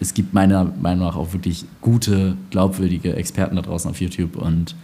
[0.00, 4.74] es gibt meiner Meinung nach auch wirklich gute, glaubwürdige Experten da draußen auf YouTube und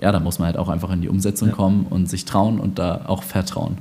[0.00, 1.54] ja, da muss man halt auch einfach in die Umsetzung ja.
[1.54, 3.78] kommen und sich trauen und da auch vertrauen.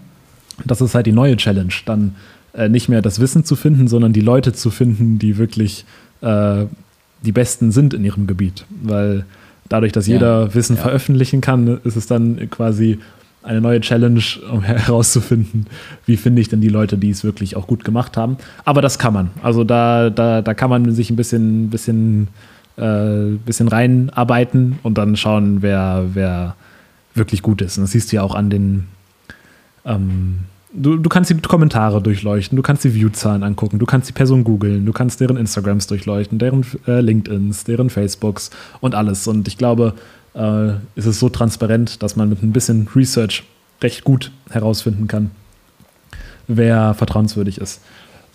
[0.65, 2.15] Das ist halt die neue Challenge, dann
[2.54, 5.86] äh, nicht mehr das Wissen zu finden, sondern die Leute zu finden, die wirklich
[6.21, 6.65] äh,
[7.23, 8.65] die Besten sind in ihrem Gebiet.
[8.84, 9.25] Weil
[9.69, 10.82] dadurch, dass jeder ja, Wissen ja.
[10.82, 12.99] veröffentlichen kann, ist es dann quasi
[13.43, 15.67] eine neue Challenge, um herauszufinden,
[16.06, 18.38] wie finde ich denn die Leute, die es wirklich auch gut gemacht haben.
[18.65, 19.32] Aber das kann man.
[19.41, 22.27] Also da, da, da kann man sich ein bisschen, bisschen,
[22.77, 26.56] äh, bisschen reinarbeiten und dann schauen, wer, wer
[27.13, 27.77] wirklich gut ist.
[27.77, 28.88] Und das siehst du ja auch an den.
[29.86, 30.41] Ähm,
[30.73, 34.43] du, du kannst die Kommentare durchleuchten, du kannst die Viewzahlen angucken, du kannst die Person
[34.43, 39.27] googeln, du kannst deren Instagrams durchleuchten, deren äh, LinkedIns, deren Facebooks und alles.
[39.27, 39.93] Und ich glaube,
[40.33, 43.43] äh, ist es so transparent, dass man mit ein bisschen Research
[43.81, 45.31] recht gut herausfinden kann,
[46.47, 47.81] wer vertrauenswürdig ist.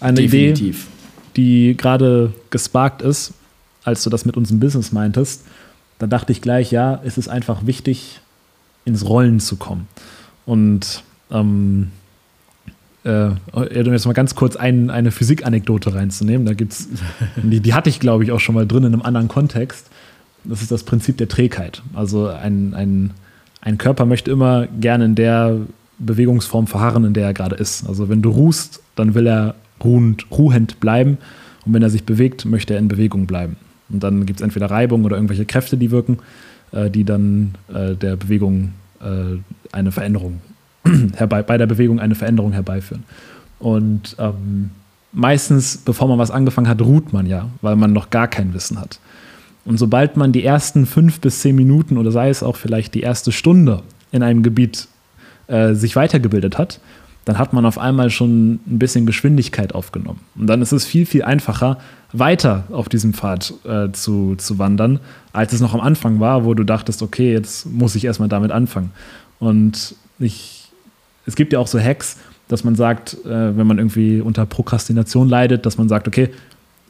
[0.00, 0.86] Eine Definitiv.
[0.86, 0.90] Idee,
[1.36, 3.32] die gerade gesparkt ist,
[3.84, 5.44] als du das mit unserem Business meintest,
[5.98, 8.20] da dachte ich gleich, ja, es ist einfach wichtig,
[8.84, 9.88] ins Rollen zu kommen.
[10.44, 11.90] Und ähm,
[13.04, 16.88] äh, um jetzt mal ganz kurz ein, eine Physikanekdote reinzunehmen, da gibt's,
[17.36, 19.88] die, die hatte ich, glaube ich, auch schon mal drin in einem anderen Kontext.
[20.48, 21.82] Das ist das Prinzip der Trägheit.
[21.94, 23.12] Also ein, ein,
[23.60, 25.56] ein Körper möchte immer gerne in der
[25.98, 27.86] Bewegungsform verharren, in der er gerade ist.
[27.88, 31.18] Also wenn du ruhst, dann will er ruhend, ruhend bleiben.
[31.64, 33.56] Und wenn er sich bewegt, möchte er in Bewegung bleiben.
[33.88, 36.18] Und dann gibt es entweder Reibung oder irgendwelche Kräfte, die wirken,
[36.72, 39.38] äh, die dann äh, der Bewegung äh,
[39.72, 40.40] eine Veränderung
[41.16, 43.04] herbei, bei der Bewegung eine Veränderung herbeiführen.
[43.58, 44.70] Und ähm,
[45.12, 48.80] meistens, bevor man was angefangen hat, ruht man ja, weil man noch gar kein Wissen
[48.80, 48.98] hat.
[49.66, 53.00] Und sobald man die ersten fünf bis zehn Minuten oder sei es auch vielleicht die
[53.00, 54.86] erste Stunde in einem Gebiet
[55.48, 56.80] äh, sich weitergebildet hat,
[57.24, 60.20] dann hat man auf einmal schon ein bisschen Geschwindigkeit aufgenommen.
[60.36, 61.78] Und dann ist es viel, viel einfacher,
[62.12, 65.00] weiter auf diesem Pfad äh, zu, zu wandern,
[65.32, 68.52] als es noch am Anfang war, wo du dachtest, okay, jetzt muss ich erstmal damit
[68.52, 68.92] anfangen.
[69.40, 70.70] Und ich,
[71.26, 75.28] es gibt ja auch so Hacks, dass man sagt, äh, wenn man irgendwie unter Prokrastination
[75.28, 76.30] leidet, dass man sagt, okay,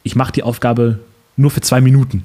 [0.03, 0.99] ich mache die Aufgabe
[1.35, 2.23] nur für zwei Minuten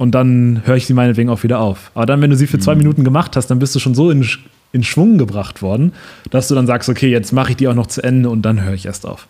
[0.00, 1.90] und dann höre ich sie meinetwegen auch wieder auf.
[1.94, 2.78] Aber dann, wenn du sie für zwei mhm.
[2.78, 4.26] Minuten gemacht hast, dann bist du schon so in,
[4.72, 5.92] in Schwung gebracht worden,
[6.30, 8.64] dass du dann sagst, okay, jetzt mache ich die auch noch zu Ende und dann
[8.64, 9.28] höre ich erst auf.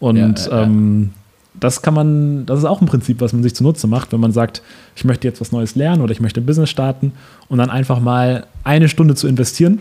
[0.00, 1.10] Und ja, ja, ähm,
[1.54, 4.32] das kann man, das ist auch ein Prinzip, was man sich zunutze macht, wenn man
[4.32, 4.60] sagt,
[4.96, 7.12] ich möchte jetzt was Neues lernen oder ich möchte ein Business starten
[7.46, 9.78] und dann einfach mal eine Stunde zu investieren,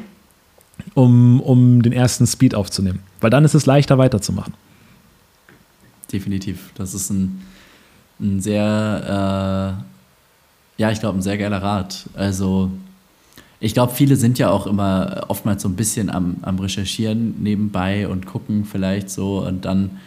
[0.93, 3.00] um, um den ersten Speed aufzunehmen.
[3.21, 4.54] Weil dann ist es leichter weiterzumachen.
[6.13, 6.69] Definitiv.
[6.76, 7.41] Das ist ein,
[8.19, 9.96] ein sehr äh
[10.78, 12.06] ja, ich glaube, ein sehr geiler Rat.
[12.13, 12.72] Also,
[13.60, 18.08] ich glaube, viele sind ja auch immer oftmals so ein bisschen am, am Recherchieren nebenbei
[18.08, 19.98] und gucken vielleicht so und dann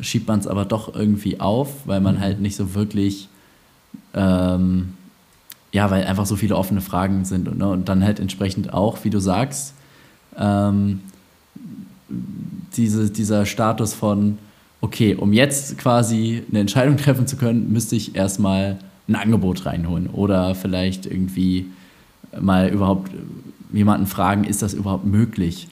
[0.00, 2.20] schiebt man es aber doch irgendwie auf, weil man mhm.
[2.20, 3.28] halt nicht so wirklich,
[4.12, 4.94] ähm,
[5.72, 9.04] ja, weil einfach so viele offene Fragen sind und, ne, und dann halt entsprechend auch,
[9.04, 9.74] wie du sagst,
[10.36, 11.00] ähm,
[12.76, 14.38] diese, dieser Status von,
[14.80, 20.08] okay, um jetzt quasi eine Entscheidung treffen zu können, müsste ich erstmal ein Angebot reinholen
[20.08, 21.66] oder vielleicht irgendwie
[22.38, 23.10] mal überhaupt
[23.72, 25.68] jemanden fragen, ist das überhaupt möglich?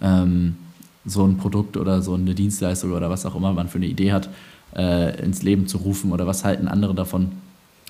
[0.00, 0.56] Ähm,
[1.04, 4.12] so ein Produkt oder so eine Dienstleistung oder was auch immer man für eine Idee
[4.12, 4.28] hat,
[4.76, 7.32] äh, ins Leben zu rufen oder was halten andere davon.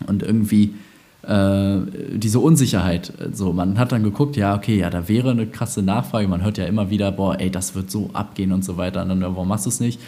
[0.07, 0.75] Und irgendwie
[1.23, 1.79] äh,
[2.15, 6.29] diese Unsicherheit, so man hat dann geguckt, ja, okay, ja, da wäre eine krasse Nachfrage,
[6.29, 9.09] man hört ja immer wieder, boah, ey, das wird so abgehen und so weiter, und
[9.09, 10.01] dann, warum machst du es nicht?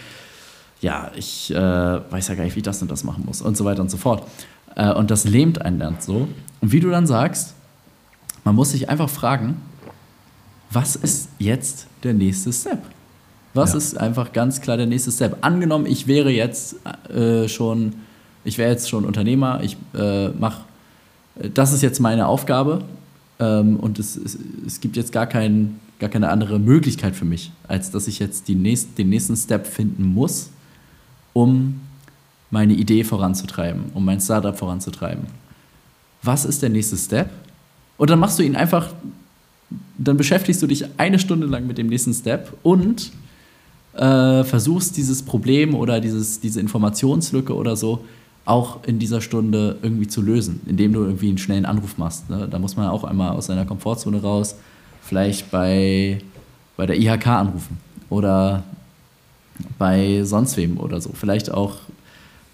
[0.80, 3.56] Ja, ich äh, weiß ja gar nicht, wie ich das und das machen muss und
[3.56, 4.22] so weiter und so fort.
[4.76, 6.28] Äh, und das lähmt einen dann so.
[6.60, 7.54] Und wie du dann sagst,
[8.44, 9.56] man muss sich einfach fragen,
[10.70, 12.78] was ist jetzt der nächste Step?
[13.54, 13.78] Was ja.
[13.78, 15.38] ist einfach ganz klar der nächste Step?
[15.40, 16.76] Angenommen, ich wäre jetzt
[17.10, 17.94] äh, schon,
[18.44, 20.62] ich wäre jetzt schon Unternehmer, ich äh, mache,
[21.54, 22.84] das ist jetzt meine Aufgabe
[23.40, 27.50] ähm, und es, es, es, gibt jetzt gar, kein, gar keine andere Möglichkeit für mich,
[27.66, 30.50] als dass ich jetzt nächst, den nächsten Step finden muss,
[31.32, 31.80] um
[32.50, 35.24] meine Idee voranzutreiben, um mein Startup voranzutreiben.
[36.22, 37.30] Was ist der nächste Step?
[37.96, 38.88] Und dann machst du ihn einfach,
[39.98, 43.12] dann beschäftigst du dich eine Stunde lang mit dem nächsten Step und
[43.94, 48.04] äh, versuchst dieses Problem oder dieses, diese Informationslücke oder so
[48.44, 52.28] auch in dieser Stunde irgendwie zu lösen, indem du irgendwie einen schnellen Anruf machst.
[52.30, 52.48] Ne?
[52.50, 54.56] Da muss man auch einmal aus seiner Komfortzone raus,
[55.02, 56.20] vielleicht bei,
[56.76, 58.64] bei der IHK anrufen oder
[59.78, 61.10] bei sonst wem oder so.
[61.12, 61.76] Vielleicht auch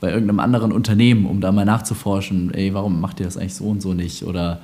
[0.07, 3.65] bei irgendeinem anderen Unternehmen, um da mal nachzuforschen, ey, warum macht ihr das eigentlich so
[3.65, 4.61] und so nicht oder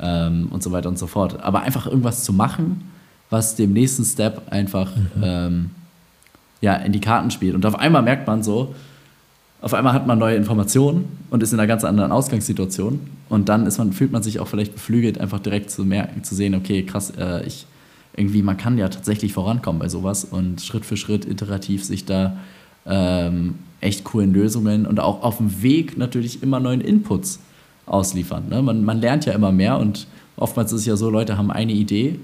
[0.00, 1.42] ähm, und so weiter und so fort.
[1.42, 2.90] Aber einfach irgendwas zu machen,
[3.28, 5.22] was dem nächsten Step einfach mhm.
[5.22, 5.70] ähm,
[6.62, 7.54] ja, in die Karten spielt.
[7.54, 8.74] Und auf einmal merkt man so,
[9.60, 12.98] auf einmal hat man neue Informationen und ist in einer ganz anderen Ausgangssituation.
[13.28, 16.34] Und dann ist man, fühlt man sich auch vielleicht beflügelt, einfach direkt zu merken, zu
[16.34, 17.66] sehen, okay, krass, äh, ich
[18.16, 22.38] irgendwie, man kann ja tatsächlich vorankommen bei sowas und Schritt für Schritt iterativ sich da
[22.88, 27.40] ähm, echt coolen Lösungen und auch auf dem Weg natürlich immer neuen Inputs
[27.86, 28.48] ausliefern.
[28.48, 28.62] Ne?
[28.62, 31.72] Man, man lernt ja immer mehr und oftmals ist es ja so, Leute haben eine
[31.72, 32.18] Idee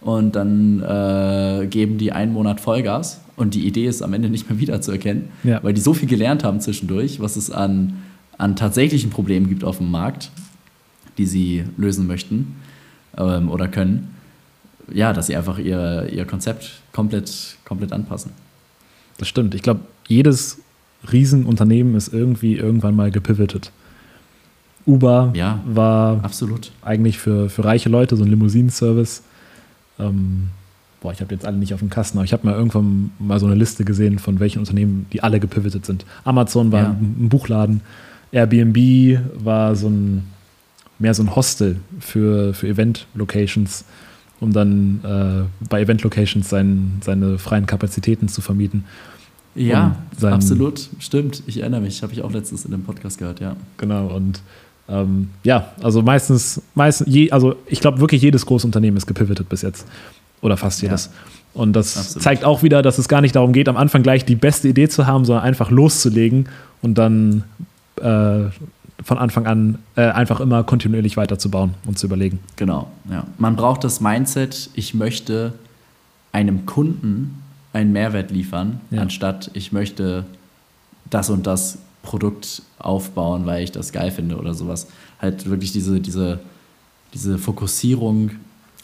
[0.00, 4.48] und dann äh, geben die einen Monat Vollgas und die Idee ist am Ende nicht
[4.50, 5.62] mehr wiederzuerkennen, ja.
[5.62, 8.02] weil die so viel gelernt haben zwischendurch, was es an,
[8.38, 10.30] an tatsächlichen Problemen gibt auf dem Markt,
[11.18, 12.56] die sie lösen möchten
[13.16, 14.14] ähm, oder können,
[14.92, 18.32] ja, dass sie einfach ihr, ihr Konzept komplett, komplett anpassen.
[19.18, 19.54] Das stimmt.
[19.54, 20.58] Ich glaube, jedes
[21.10, 23.72] Riesenunternehmen ist irgendwie irgendwann mal gepivotet.
[24.86, 26.72] Uber ja, war absolut.
[26.82, 29.22] eigentlich für, für reiche Leute so ein Limousinenservice.
[29.98, 30.48] Ähm,
[31.00, 33.38] boah, ich habe jetzt alle nicht auf dem Kasten, aber ich habe mal irgendwann mal
[33.38, 36.04] so eine Liste gesehen von welchen Unternehmen, die alle gepivotet sind.
[36.24, 36.90] Amazon war ja.
[36.90, 37.82] ein, Buchladen,
[38.32, 40.24] Airbnb war so ein
[40.98, 43.84] mehr so ein Hostel für, für Event-Locations,
[44.38, 48.84] um dann äh, bei Event-Locations sein, seine freien Kapazitäten zu vermieten.
[49.54, 51.42] Ja, absolut, stimmt.
[51.46, 53.56] Ich erinnere mich, habe ich auch letztens in dem Podcast gehört, ja.
[53.78, 54.40] Genau, und
[54.88, 59.48] ähm, ja, also meistens, meistens je, also ich glaube wirklich jedes große Unternehmen ist gepivotet
[59.48, 59.86] bis jetzt.
[60.40, 61.06] Oder fast jedes.
[61.06, 61.12] Ja,
[61.52, 62.22] und das absolut.
[62.22, 64.88] zeigt auch wieder, dass es gar nicht darum geht, am Anfang gleich die beste Idee
[64.88, 66.48] zu haben, sondern einfach loszulegen
[66.80, 67.44] und dann
[68.00, 68.44] äh,
[69.02, 72.38] von Anfang an äh, einfach immer kontinuierlich weiterzubauen und zu überlegen.
[72.56, 73.24] Genau, ja.
[73.38, 75.54] Man braucht das Mindset, ich möchte
[76.32, 79.02] einem Kunden einen Mehrwert liefern, ja.
[79.02, 80.24] anstatt ich möchte
[81.08, 84.88] das und das Produkt aufbauen, weil ich das geil finde oder sowas.
[85.20, 86.40] Halt wirklich diese, diese,
[87.12, 88.30] diese Fokussierung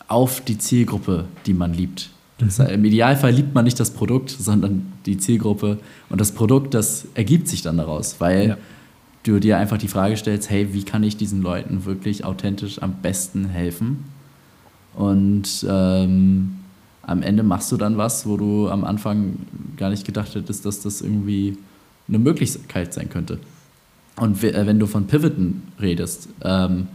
[0.09, 2.11] auf die Zielgruppe, die man liebt.
[2.38, 5.79] Das heißt, Im Idealfall liebt man nicht das Produkt, sondern die Zielgruppe.
[6.11, 8.57] Und das Produkt, das ergibt sich dann daraus, weil ja.
[9.22, 12.96] du dir einfach die Frage stellst, hey, wie kann ich diesen Leuten wirklich authentisch am
[13.01, 14.05] besten helfen?
[14.94, 16.56] Und ähm,
[17.07, 19.37] am Ende machst du dann was, wo du am Anfang
[19.77, 21.57] gar nicht gedacht hättest, dass das irgendwie
[22.09, 23.38] eine Möglichkeit sein könnte.
[24.16, 26.88] Und äh, wenn du von Pivoten redest, ähm,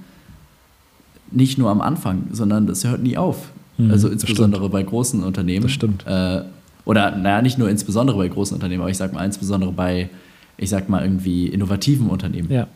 [1.31, 3.51] nicht nur am Anfang, sondern das hört nie auf.
[3.77, 5.63] Mhm, also insbesondere bei großen Unternehmen.
[5.63, 6.05] Das stimmt.
[6.05, 6.41] Äh,
[6.83, 10.09] oder naja, nicht nur insbesondere bei großen Unternehmen, aber ich sag mal insbesondere bei,
[10.57, 12.51] ich sag mal irgendwie innovativen Unternehmen.
[12.51, 12.67] Ja.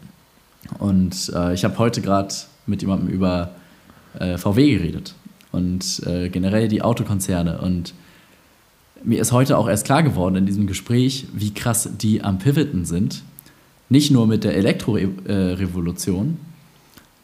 [0.79, 2.33] Und äh, ich habe heute gerade
[2.65, 3.51] mit jemandem über
[4.19, 5.15] äh, VW geredet
[5.55, 7.93] und äh, generell die Autokonzerne und
[9.03, 12.85] mir ist heute auch erst klar geworden in diesem Gespräch, wie krass die am Pivoten
[12.85, 13.23] sind.
[13.87, 16.37] Nicht nur mit der Elektrorevolution,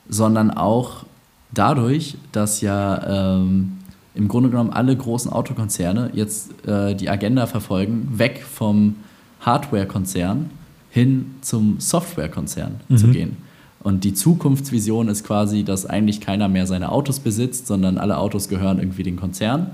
[0.07, 1.05] sondern auch
[1.51, 3.77] dadurch, dass ja ähm,
[4.13, 8.97] im Grunde genommen alle großen Autokonzerne jetzt äh, die Agenda verfolgen, weg vom
[9.39, 10.51] Hardware-Konzern
[10.91, 12.97] hin zum Software-Konzern mhm.
[12.97, 13.37] zu gehen.
[13.83, 18.47] Und die Zukunftsvision ist quasi, dass eigentlich keiner mehr seine Autos besitzt, sondern alle Autos
[18.47, 19.71] gehören irgendwie den Konzern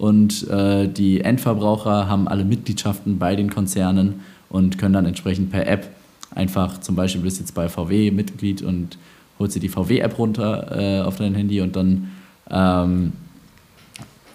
[0.00, 5.66] und äh, die Endverbraucher haben alle Mitgliedschaften bei den Konzernen und können dann entsprechend per
[5.66, 5.90] App
[6.34, 8.96] einfach, zum Beispiel, du bist jetzt bei VW Mitglied und
[9.38, 12.10] holst dir die VW-App runter äh, auf dein Handy und dann
[12.50, 13.12] ähm,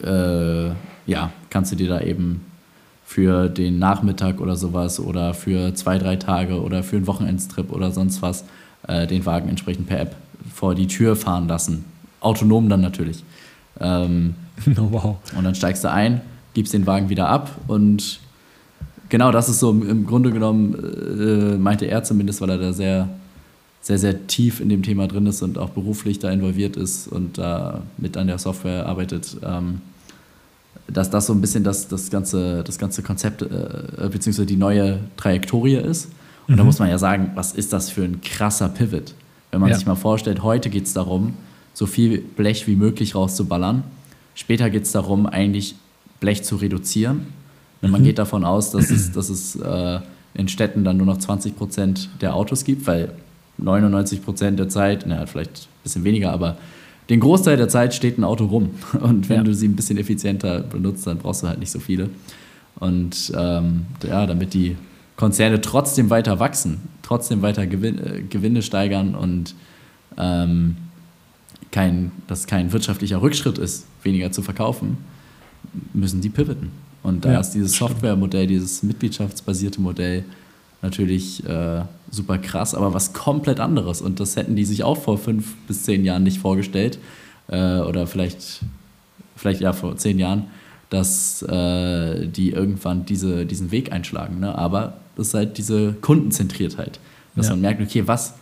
[0.03, 0.67] äh,
[1.07, 2.41] ja, kannst du dir da eben
[3.03, 7.91] für den Nachmittag oder sowas oder für zwei, drei Tage oder für einen Wochenendstrip oder
[7.91, 8.45] sonst was
[8.88, 10.15] äh, den Wagen entsprechend per App
[10.53, 11.86] vor die Tür fahren lassen.
[12.19, 13.23] Autonom dann natürlich.
[13.79, 14.36] Ähm,
[14.77, 15.17] oh, wow.
[15.38, 16.21] Und dann steigst du ein,
[16.53, 18.19] gibst den Wagen wieder ab und
[19.09, 23.09] genau das ist so im Grunde genommen, äh, meinte er zumindest, weil er da sehr,
[23.81, 27.38] sehr, sehr tief in dem Thema drin ist und auch beruflich da involviert ist und
[27.38, 29.38] da mit an der Software arbeitet.
[29.43, 29.81] Ähm,
[30.88, 34.99] dass das so ein bisschen das, das, ganze, das ganze Konzept äh, beziehungsweise die neue
[35.17, 36.09] Trajektorie ist.
[36.47, 36.57] Und mhm.
[36.57, 39.13] da muss man ja sagen, was ist das für ein krasser Pivot?
[39.51, 39.75] Wenn man ja.
[39.75, 41.33] sich mal vorstellt, heute geht es darum,
[41.73, 43.83] so viel Blech wie möglich rauszuballern.
[44.33, 45.75] Später geht es darum, eigentlich
[46.19, 47.27] Blech zu reduzieren.
[47.81, 48.05] Und man mhm.
[48.05, 49.99] geht davon aus, dass es, dass es äh,
[50.33, 53.11] in Städten dann nur noch 20 Prozent der Autos gibt, weil
[53.57, 56.57] 99 Prozent der Zeit, naja, vielleicht ein bisschen weniger, aber
[57.09, 58.71] den Großteil der Zeit steht ein Auto rum.
[58.99, 59.43] Und wenn ja.
[59.43, 62.09] du sie ein bisschen effizienter benutzt, dann brauchst du halt nicht so viele.
[62.79, 64.75] Und ähm, ja, damit die
[65.16, 69.55] Konzerne trotzdem weiter wachsen, trotzdem weiter Gewin äh, Gewinne steigern und
[70.18, 70.78] ähm,
[71.72, 74.97] kein, dass kein wirtschaftlicher Rückschritt ist, weniger zu verkaufen,
[75.93, 76.72] müssen die pivoten.
[77.03, 80.24] Und da ja, ist dieses Softwaremodell, dieses mitgliedschaftsbasierte Modell
[80.82, 84.01] natürlich äh, super krass, aber was komplett anderes.
[84.01, 86.97] Und das hätten die sich auch vor fünf bis zehn Jahren nicht vorgestellt.
[87.47, 88.61] Äh, oder vielleicht,
[89.36, 90.45] vielleicht ja vor zehn Jahren,
[90.89, 94.39] dass äh, die irgendwann diese, diesen Weg einschlagen.
[94.39, 94.57] Ne?
[94.57, 96.99] Aber das ist halt diese Kundenzentriertheit.
[97.36, 97.53] Dass ja.
[97.53, 98.36] man merkt, okay, was,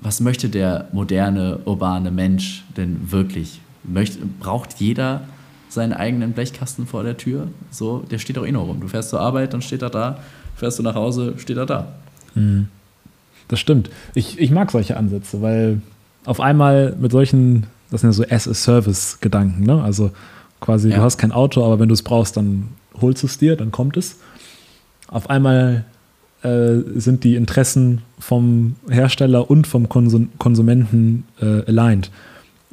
[0.00, 3.60] was möchte der moderne, urbane Mensch denn wirklich?
[3.84, 5.22] Möchte, braucht jeder
[5.68, 7.48] seinen eigenen Blechkasten vor der Tür?
[7.70, 8.80] So, der steht auch eh noch rum.
[8.80, 10.18] Du fährst zur Arbeit, dann steht er da
[10.58, 11.92] fährst du nach Hause, steht er da.
[12.34, 12.68] Mhm.
[13.46, 13.88] Das stimmt.
[14.14, 15.80] Ich, ich mag solche Ansätze, weil
[16.26, 19.82] auf einmal mit solchen, das sind ja so As-a-Service-Gedanken, ne?
[19.82, 20.10] Also
[20.60, 20.96] quasi, ja.
[20.96, 22.68] du hast kein Auto, aber wenn du es brauchst, dann
[23.00, 24.16] holst du es dir, dann kommt es.
[25.08, 25.84] Auf einmal
[26.42, 32.10] äh, sind die Interessen vom Hersteller und vom Konsum Konsumenten äh, aligned.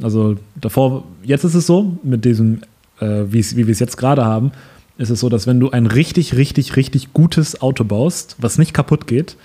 [0.01, 2.61] Also davor, jetzt ist es so, mit diesem,
[2.99, 4.51] äh, wie wir es jetzt gerade haben,
[4.97, 8.73] ist es so, dass wenn du ein richtig, richtig, richtig gutes Auto baust, was nicht
[8.73, 9.35] kaputt geht,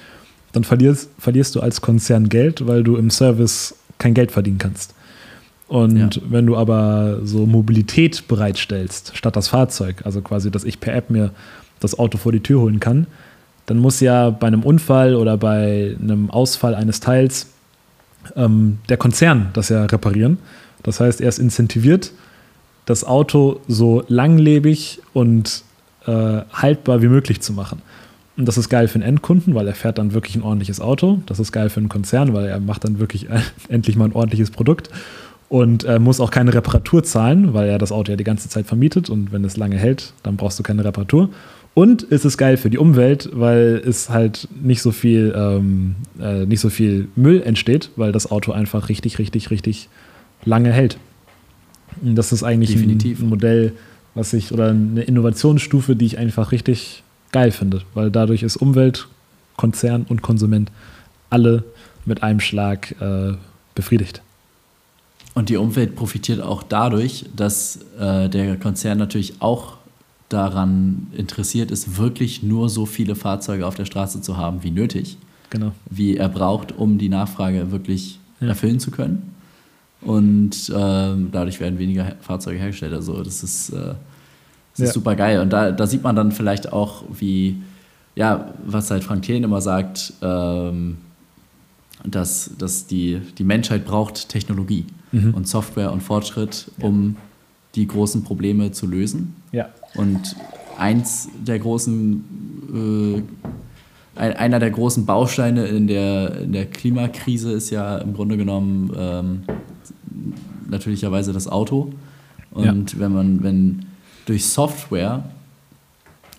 [0.52, 4.94] dann verlierst, verlierst du als Konzern Geld, weil du im Service kein Geld verdienen kannst.
[5.70, 6.22] Und ja.
[6.28, 11.10] wenn du aber so Mobilität bereitstellst, statt das Fahrzeug, also quasi, dass ich per App
[11.10, 11.30] mir
[11.78, 13.06] das Auto vor die Tür holen kann,
[13.66, 17.46] dann muss ja bei einem Unfall oder bei einem Ausfall eines Teils
[18.34, 20.38] ähm, der Konzern das ja reparieren.
[20.82, 22.10] Das heißt, er ist incentiviert,
[22.84, 25.62] das Auto so langlebig und
[26.04, 27.80] äh, haltbar wie möglich zu machen.
[28.36, 31.22] Und das ist geil für den Endkunden, weil er fährt dann wirklich ein ordentliches Auto.
[31.26, 33.28] Das ist geil für einen Konzern, weil er macht dann wirklich
[33.68, 34.90] endlich mal ein ordentliches Produkt
[35.50, 38.66] und äh, muss auch keine Reparatur zahlen, weil er das Auto ja die ganze Zeit
[38.66, 41.28] vermietet und wenn es lange hält, dann brauchst du keine Reparatur.
[41.74, 46.46] Und ist es geil für die Umwelt, weil es halt nicht so viel, ähm, äh,
[46.46, 49.88] nicht so viel Müll entsteht, weil das Auto einfach richtig, richtig, richtig
[50.44, 50.98] lange hält.
[52.00, 53.72] Das ist eigentlich ein, ein, Modell,
[54.14, 59.08] was ich, oder eine Innovationsstufe, die ich einfach richtig geil finde, weil dadurch ist Umwelt,
[59.56, 60.70] Konzern und Konsument
[61.28, 61.64] alle
[62.04, 63.32] mit einem Schlag äh,
[63.74, 64.22] befriedigt.
[65.34, 69.74] Und die Umwelt profitiert auch dadurch, dass äh, der Konzern natürlich auch
[70.28, 75.18] daran interessiert ist, wirklich nur so viele Fahrzeuge auf der Straße zu haben, wie nötig.
[75.50, 75.72] Genau.
[75.88, 78.48] Wie er braucht, um die Nachfrage wirklich ja.
[78.48, 79.30] erfüllen zu können
[80.02, 82.94] und ähm, dadurch werden weniger Fahrzeuge hergestellt.
[82.94, 84.84] Also das ist, äh, das ja.
[84.86, 85.40] ist super geil.
[85.40, 87.60] Und da, da sieht man dann vielleicht auch, wie,
[88.14, 90.98] ja, was halt Frank Thelen immer sagt, ähm,
[92.04, 95.34] dass, dass die, die Menschheit braucht Technologie mhm.
[95.34, 97.20] und Software und Fortschritt, um ja.
[97.74, 99.36] die großen Probleme zu lösen.
[99.52, 99.68] Ja.
[99.94, 100.36] Und
[100.78, 102.24] eins der großen
[102.74, 103.22] äh,
[104.16, 109.42] einer der großen Bausteine in der, in der Klimakrise ist ja im Grunde genommen ähm,
[110.68, 111.92] natürlicherweise das Auto.
[112.50, 112.98] Und ja.
[112.98, 113.86] wenn man, wenn
[114.26, 115.24] durch Software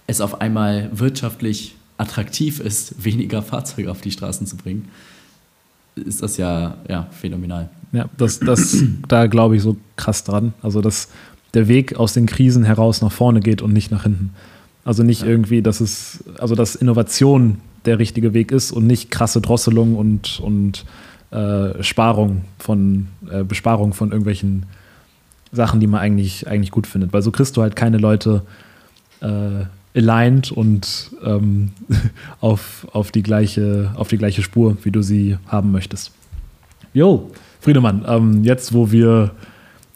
[0.05, 4.89] es auf einmal wirtschaftlich attraktiv ist, weniger Fahrzeuge auf die Straßen zu bringen,
[5.95, 7.69] ist das ja, ja phänomenal.
[7.91, 10.53] Ja, das, das da glaube ich so krass dran.
[10.61, 11.09] Also, dass
[11.53, 14.31] der Weg aus den Krisen heraus nach vorne geht und nicht nach hinten.
[14.83, 15.27] Also nicht ja.
[15.27, 20.39] irgendwie, dass es, also dass Innovation der richtige Weg ist und nicht krasse Drosselung und,
[20.39, 20.85] und
[21.31, 24.65] äh, Sparung von, äh, Besparung von irgendwelchen
[25.51, 27.13] Sachen, die man eigentlich, eigentlich gut findet.
[27.13, 28.43] Weil so kriegst du halt keine Leute
[29.21, 31.71] äh, aligned und ähm,
[32.41, 36.11] auf, auf, die gleiche, auf die gleiche Spur, wie du sie haben möchtest.
[36.93, 37.31] Jo,
[37.61, 39.31] Friedemann, ähm, jetzt wo wir,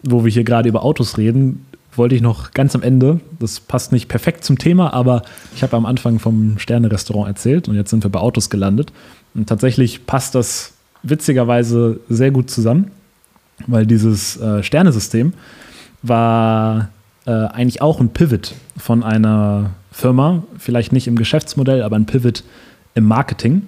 [0.03, 3.91] wo wir hier gerade über Autos reden, wollte ich noch ganz am Ende, das passt
[3.91, 5.23] nicht perfekt zum Thema, aber
[5.55, 8.91] ich habe am Anfang vom Sterne-Restaurant erzählt und jetzt sind wir bei Autos gelandet.
[9.33, 12.91] Und tatsächlich passt das witzigerweise sehr gut zusammen,
[13.67, 15.33] weil dieses äh, Sternesystem
[16.01, 16.89] war
[17.25, 22.43] äh, eigentlich auch ein Pivot von einer Firma, vielleicht nicht im Geschäftsmodell, aber ein Pivot
[22.93, 23.63] im Marketing.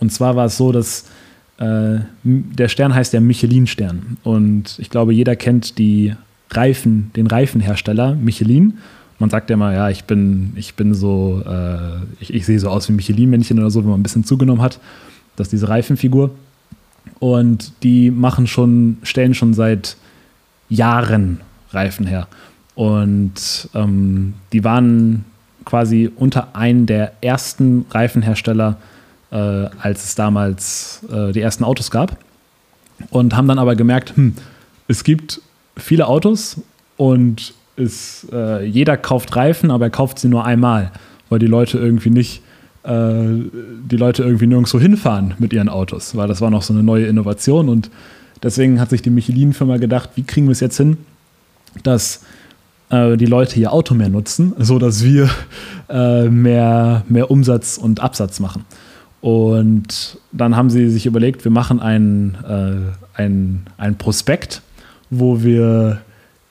[0.00, 1.04] Und zwar war es so, dass
[1.58, 4.18] äh, der Stern heißt ja Michelin-Stern.
[4.22, 6.14] Und ich glaube, jeder kennt die
[6.50, 8.78] Reifen, den Reifenhersteller Michelin.
[9.18, 12.68] Man sagt ja immer, ja, ich bin, ich bin so, äh, ich, ich sehe so
[12.68, 14.78] aus wie Michelin-Männchen oder so, wenn man ein bisschen zugenommen hat.
[15.36, 16.30] Das ist diese Reifenfigur.
[17.18, 19.96] Und die machen schon, stellen schon seit
[20.68, 21.40] Jahren
[21.70, 22.28] Reifen her.
[22.74, 25.24] Und ähm, die waren
[25.64, 28.95] quasi unter einem der ersten Reifenhersteller, äh,
[29.36, 32.16] als es damals äh, die ersten Autos gab.
[33.10, 34.34] Und haben dann aber gemerkt, hm,
[34.88, 35.40] es gibt
[35.76, 36.60] viele Autos
[36.96, 40.92] und es, äh, jeder kauft Reifen, aber er kauft sie nur einmal,
[41.28, 42.42] weil die Leute irgendwie nicht,
[42.84, 46.82] äh, die Leute irgendwie nirgendwo hinfahren mit ihren Autos, weil das war noch so eine
[46.82, 47.90] neue Innovation und
[48.42, 50.96] deswegen hat sich die Michelin-Firma gedacht, wie kriegen wir es jetzt hin,
[51.82, 52.22] dass
[52.90, 55.28] äh, die Leute ihr Auto mehr nutzen, sodass wir
[55.88, 58.64] äh, mehr, mehr Umsatz und Absatz machen.
[59.20, 64.62] Und dann haben sie sich überlegt, wir machen ein, äh, ein, ein Prospekt
[65.10, 66.00] wo wir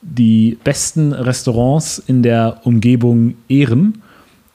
[0.02, 4.02] die besten Restaurants in der Umgebung ehren.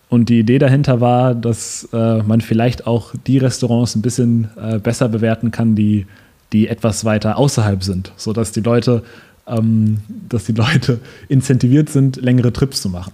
[0.09, 4.79] Und die Idee dahinter war, dass äh, man vielleicht auch die Restaurants ein bisschen äh,
[4.79, 6.07] besser bewerten kann, die,
[6.53, 9.05] die etwas weiter außerhalb sind, sodass die Leute,
[9.47, 9.99] ähm,
[10.29, 13.13] dass die Leute incentiviert sind, längere Trips zu machen.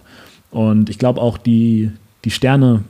[0.51, 1.91] Und ich glaube auch die,
[2.25, 2.85] die Sterne,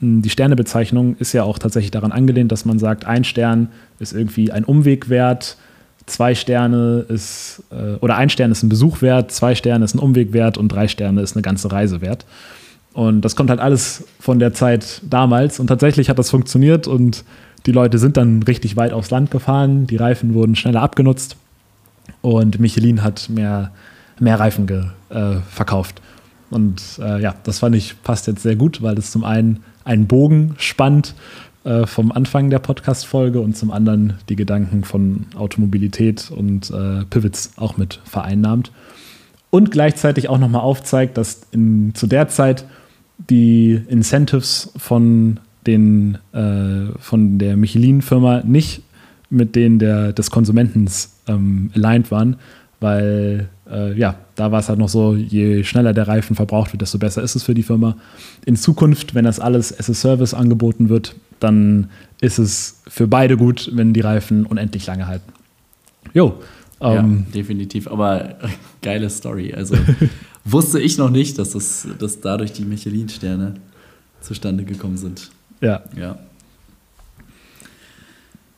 [0.00, 3.68] die Sternebezeichnung ist ja auch tatsächlich daran angelehnt, dass man sagt, ein Stern
[3.98, 5.56] ist irgendwie ein Umweg wert,
[6.06, 9.98] zwei Sterne ist, äh, oder ein Stern ist ein Besuch wert, zwei Sterne ist ein
[9.98, 12.24] Umweg wert und drei Sterne ist eine ganze Reise wert.
[12.94, 15.60] Und das kommt halt alles von der Zeit damals.
[15.60, 17.24] Und tatsächlich hat das funktioniert und
[17.66, 21.36] die Leute sind dann richtig weit aufs Land gefahren, die Reifen wurden schneller abgenutzt
[22.22, 23.72] und Michelin hat mehr,
[24.18, 26.00] mehr Reifen ge, äh, verkauft.
[26.50, 30.06] Und äh, ja, das fand ich passt jetzt sehr gut, weil es zum einen einen
[30.06, 31.14] Bogen spannt
[31.64, 37.52] äh, vom Anfang der Podcast-Folge und zum anderen die Gedanken von Automobilität und äh, Pivots
[37.56, 38.70] auch mit vereinnahmt.
[39.50, 42.64] Und gleichzeitig auch nochmal aufzeigt, dass in, zu der Zeit
[43.30, 48.82] die Incentives von, den, äh, von der Michelin-Firma nicht
[49.30, 50.88] mit denen der, des Konsumenten
[51.26, 52.36] ähm, aligned waren,
[52.80, 56.82] weil äh, ja, da war es halt noch so, je schneller der Reifen verbraucht wird,
[56.82, 57.96] desto besser ist es für die Firma.
[58.46, 63.36] In Zukunft, wenn das alles as a Service angeboten wird, dann ist es für beide
[63.36, 65.32] gut, wenn die Reifen unendlich lange halten.
[66.14, 66.40] Jo.
[66.80, 67.88] Ähm, ja, definitiv.
[67.88, 68.36] Aber
[68.82, 69.52] geile Story.
[69.54, 69.76] Also
[70.44, 73.54] wusste ich noch nicht, dass, das, dass dadurch die Michelin-Sterne
[74.20, 75.30] zustande gekommen sind.
[75.60, 75.82] Ja.
[75.96, 76.18] Ja.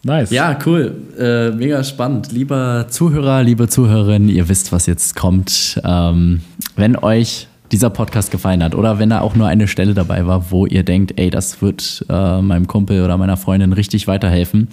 [0.03, 0.31] Nice.
[0.31, 0.95] Ja, cool.
[1.19, 2.33] Äh, mega spannend.
[2.33, 5.81] Lieber Zuhörer, liebe Zuhörerin, ihr wisst, was jetzt kommt.
[5.85, 6.41] Ähm,
[6.77, 10.51] wenn euch dieser Podcast gefallen hat oder wenn da auch nur eine Stelle dabei war,
[10.51, 14.69] wo ihr denkt, ey, das wird äh, meinem Kumpel oder meiner Freundin richtig weiterhelfen,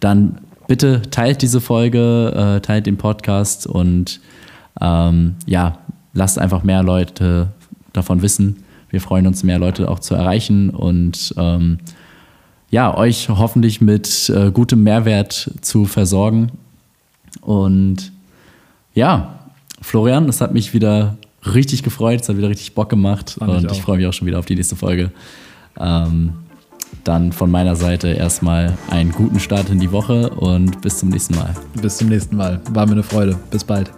[0.00, 4.20] dann bitte teilt diese Folge, äh, teilt den Podcast und
[4.80, 5.78] ähm, ja,
[6.14, 7.48] lasst einfach mehr Leute
[7.92, 8.64] davon wissen.
[8.88, 11.78] Wir freuen uns, mehr Leute auch zu erreichen und ähm,
[12.70, 16.52] ja, euch hoffentlich mit äh, gutem Mehrwert zu versorgen.
[17.40, 18.12] Und
[18.94, 19.40] ja,
[19.80, 21.16] Florian, es hat mich wieder
[21.54, 24.12] richtig gefreut, es hat wieder richtig Bock gemacht Fand und ich, ich freue mich auch
[24.12, 25.10] schon wieder auf die nächste Folge.
[25.78, 26.32] Ähm,
[27.04, 31.36] dann von meiner Seite erstmal einen guten Start in die Woche und bis zum nächsten
[31.36, 31.54] Mal.
[31.80, 32.60] Bis zum nächsten Mal.
[32.70, 33.38] War mir eine Freude.
[33.50, 33.90] Bis bald.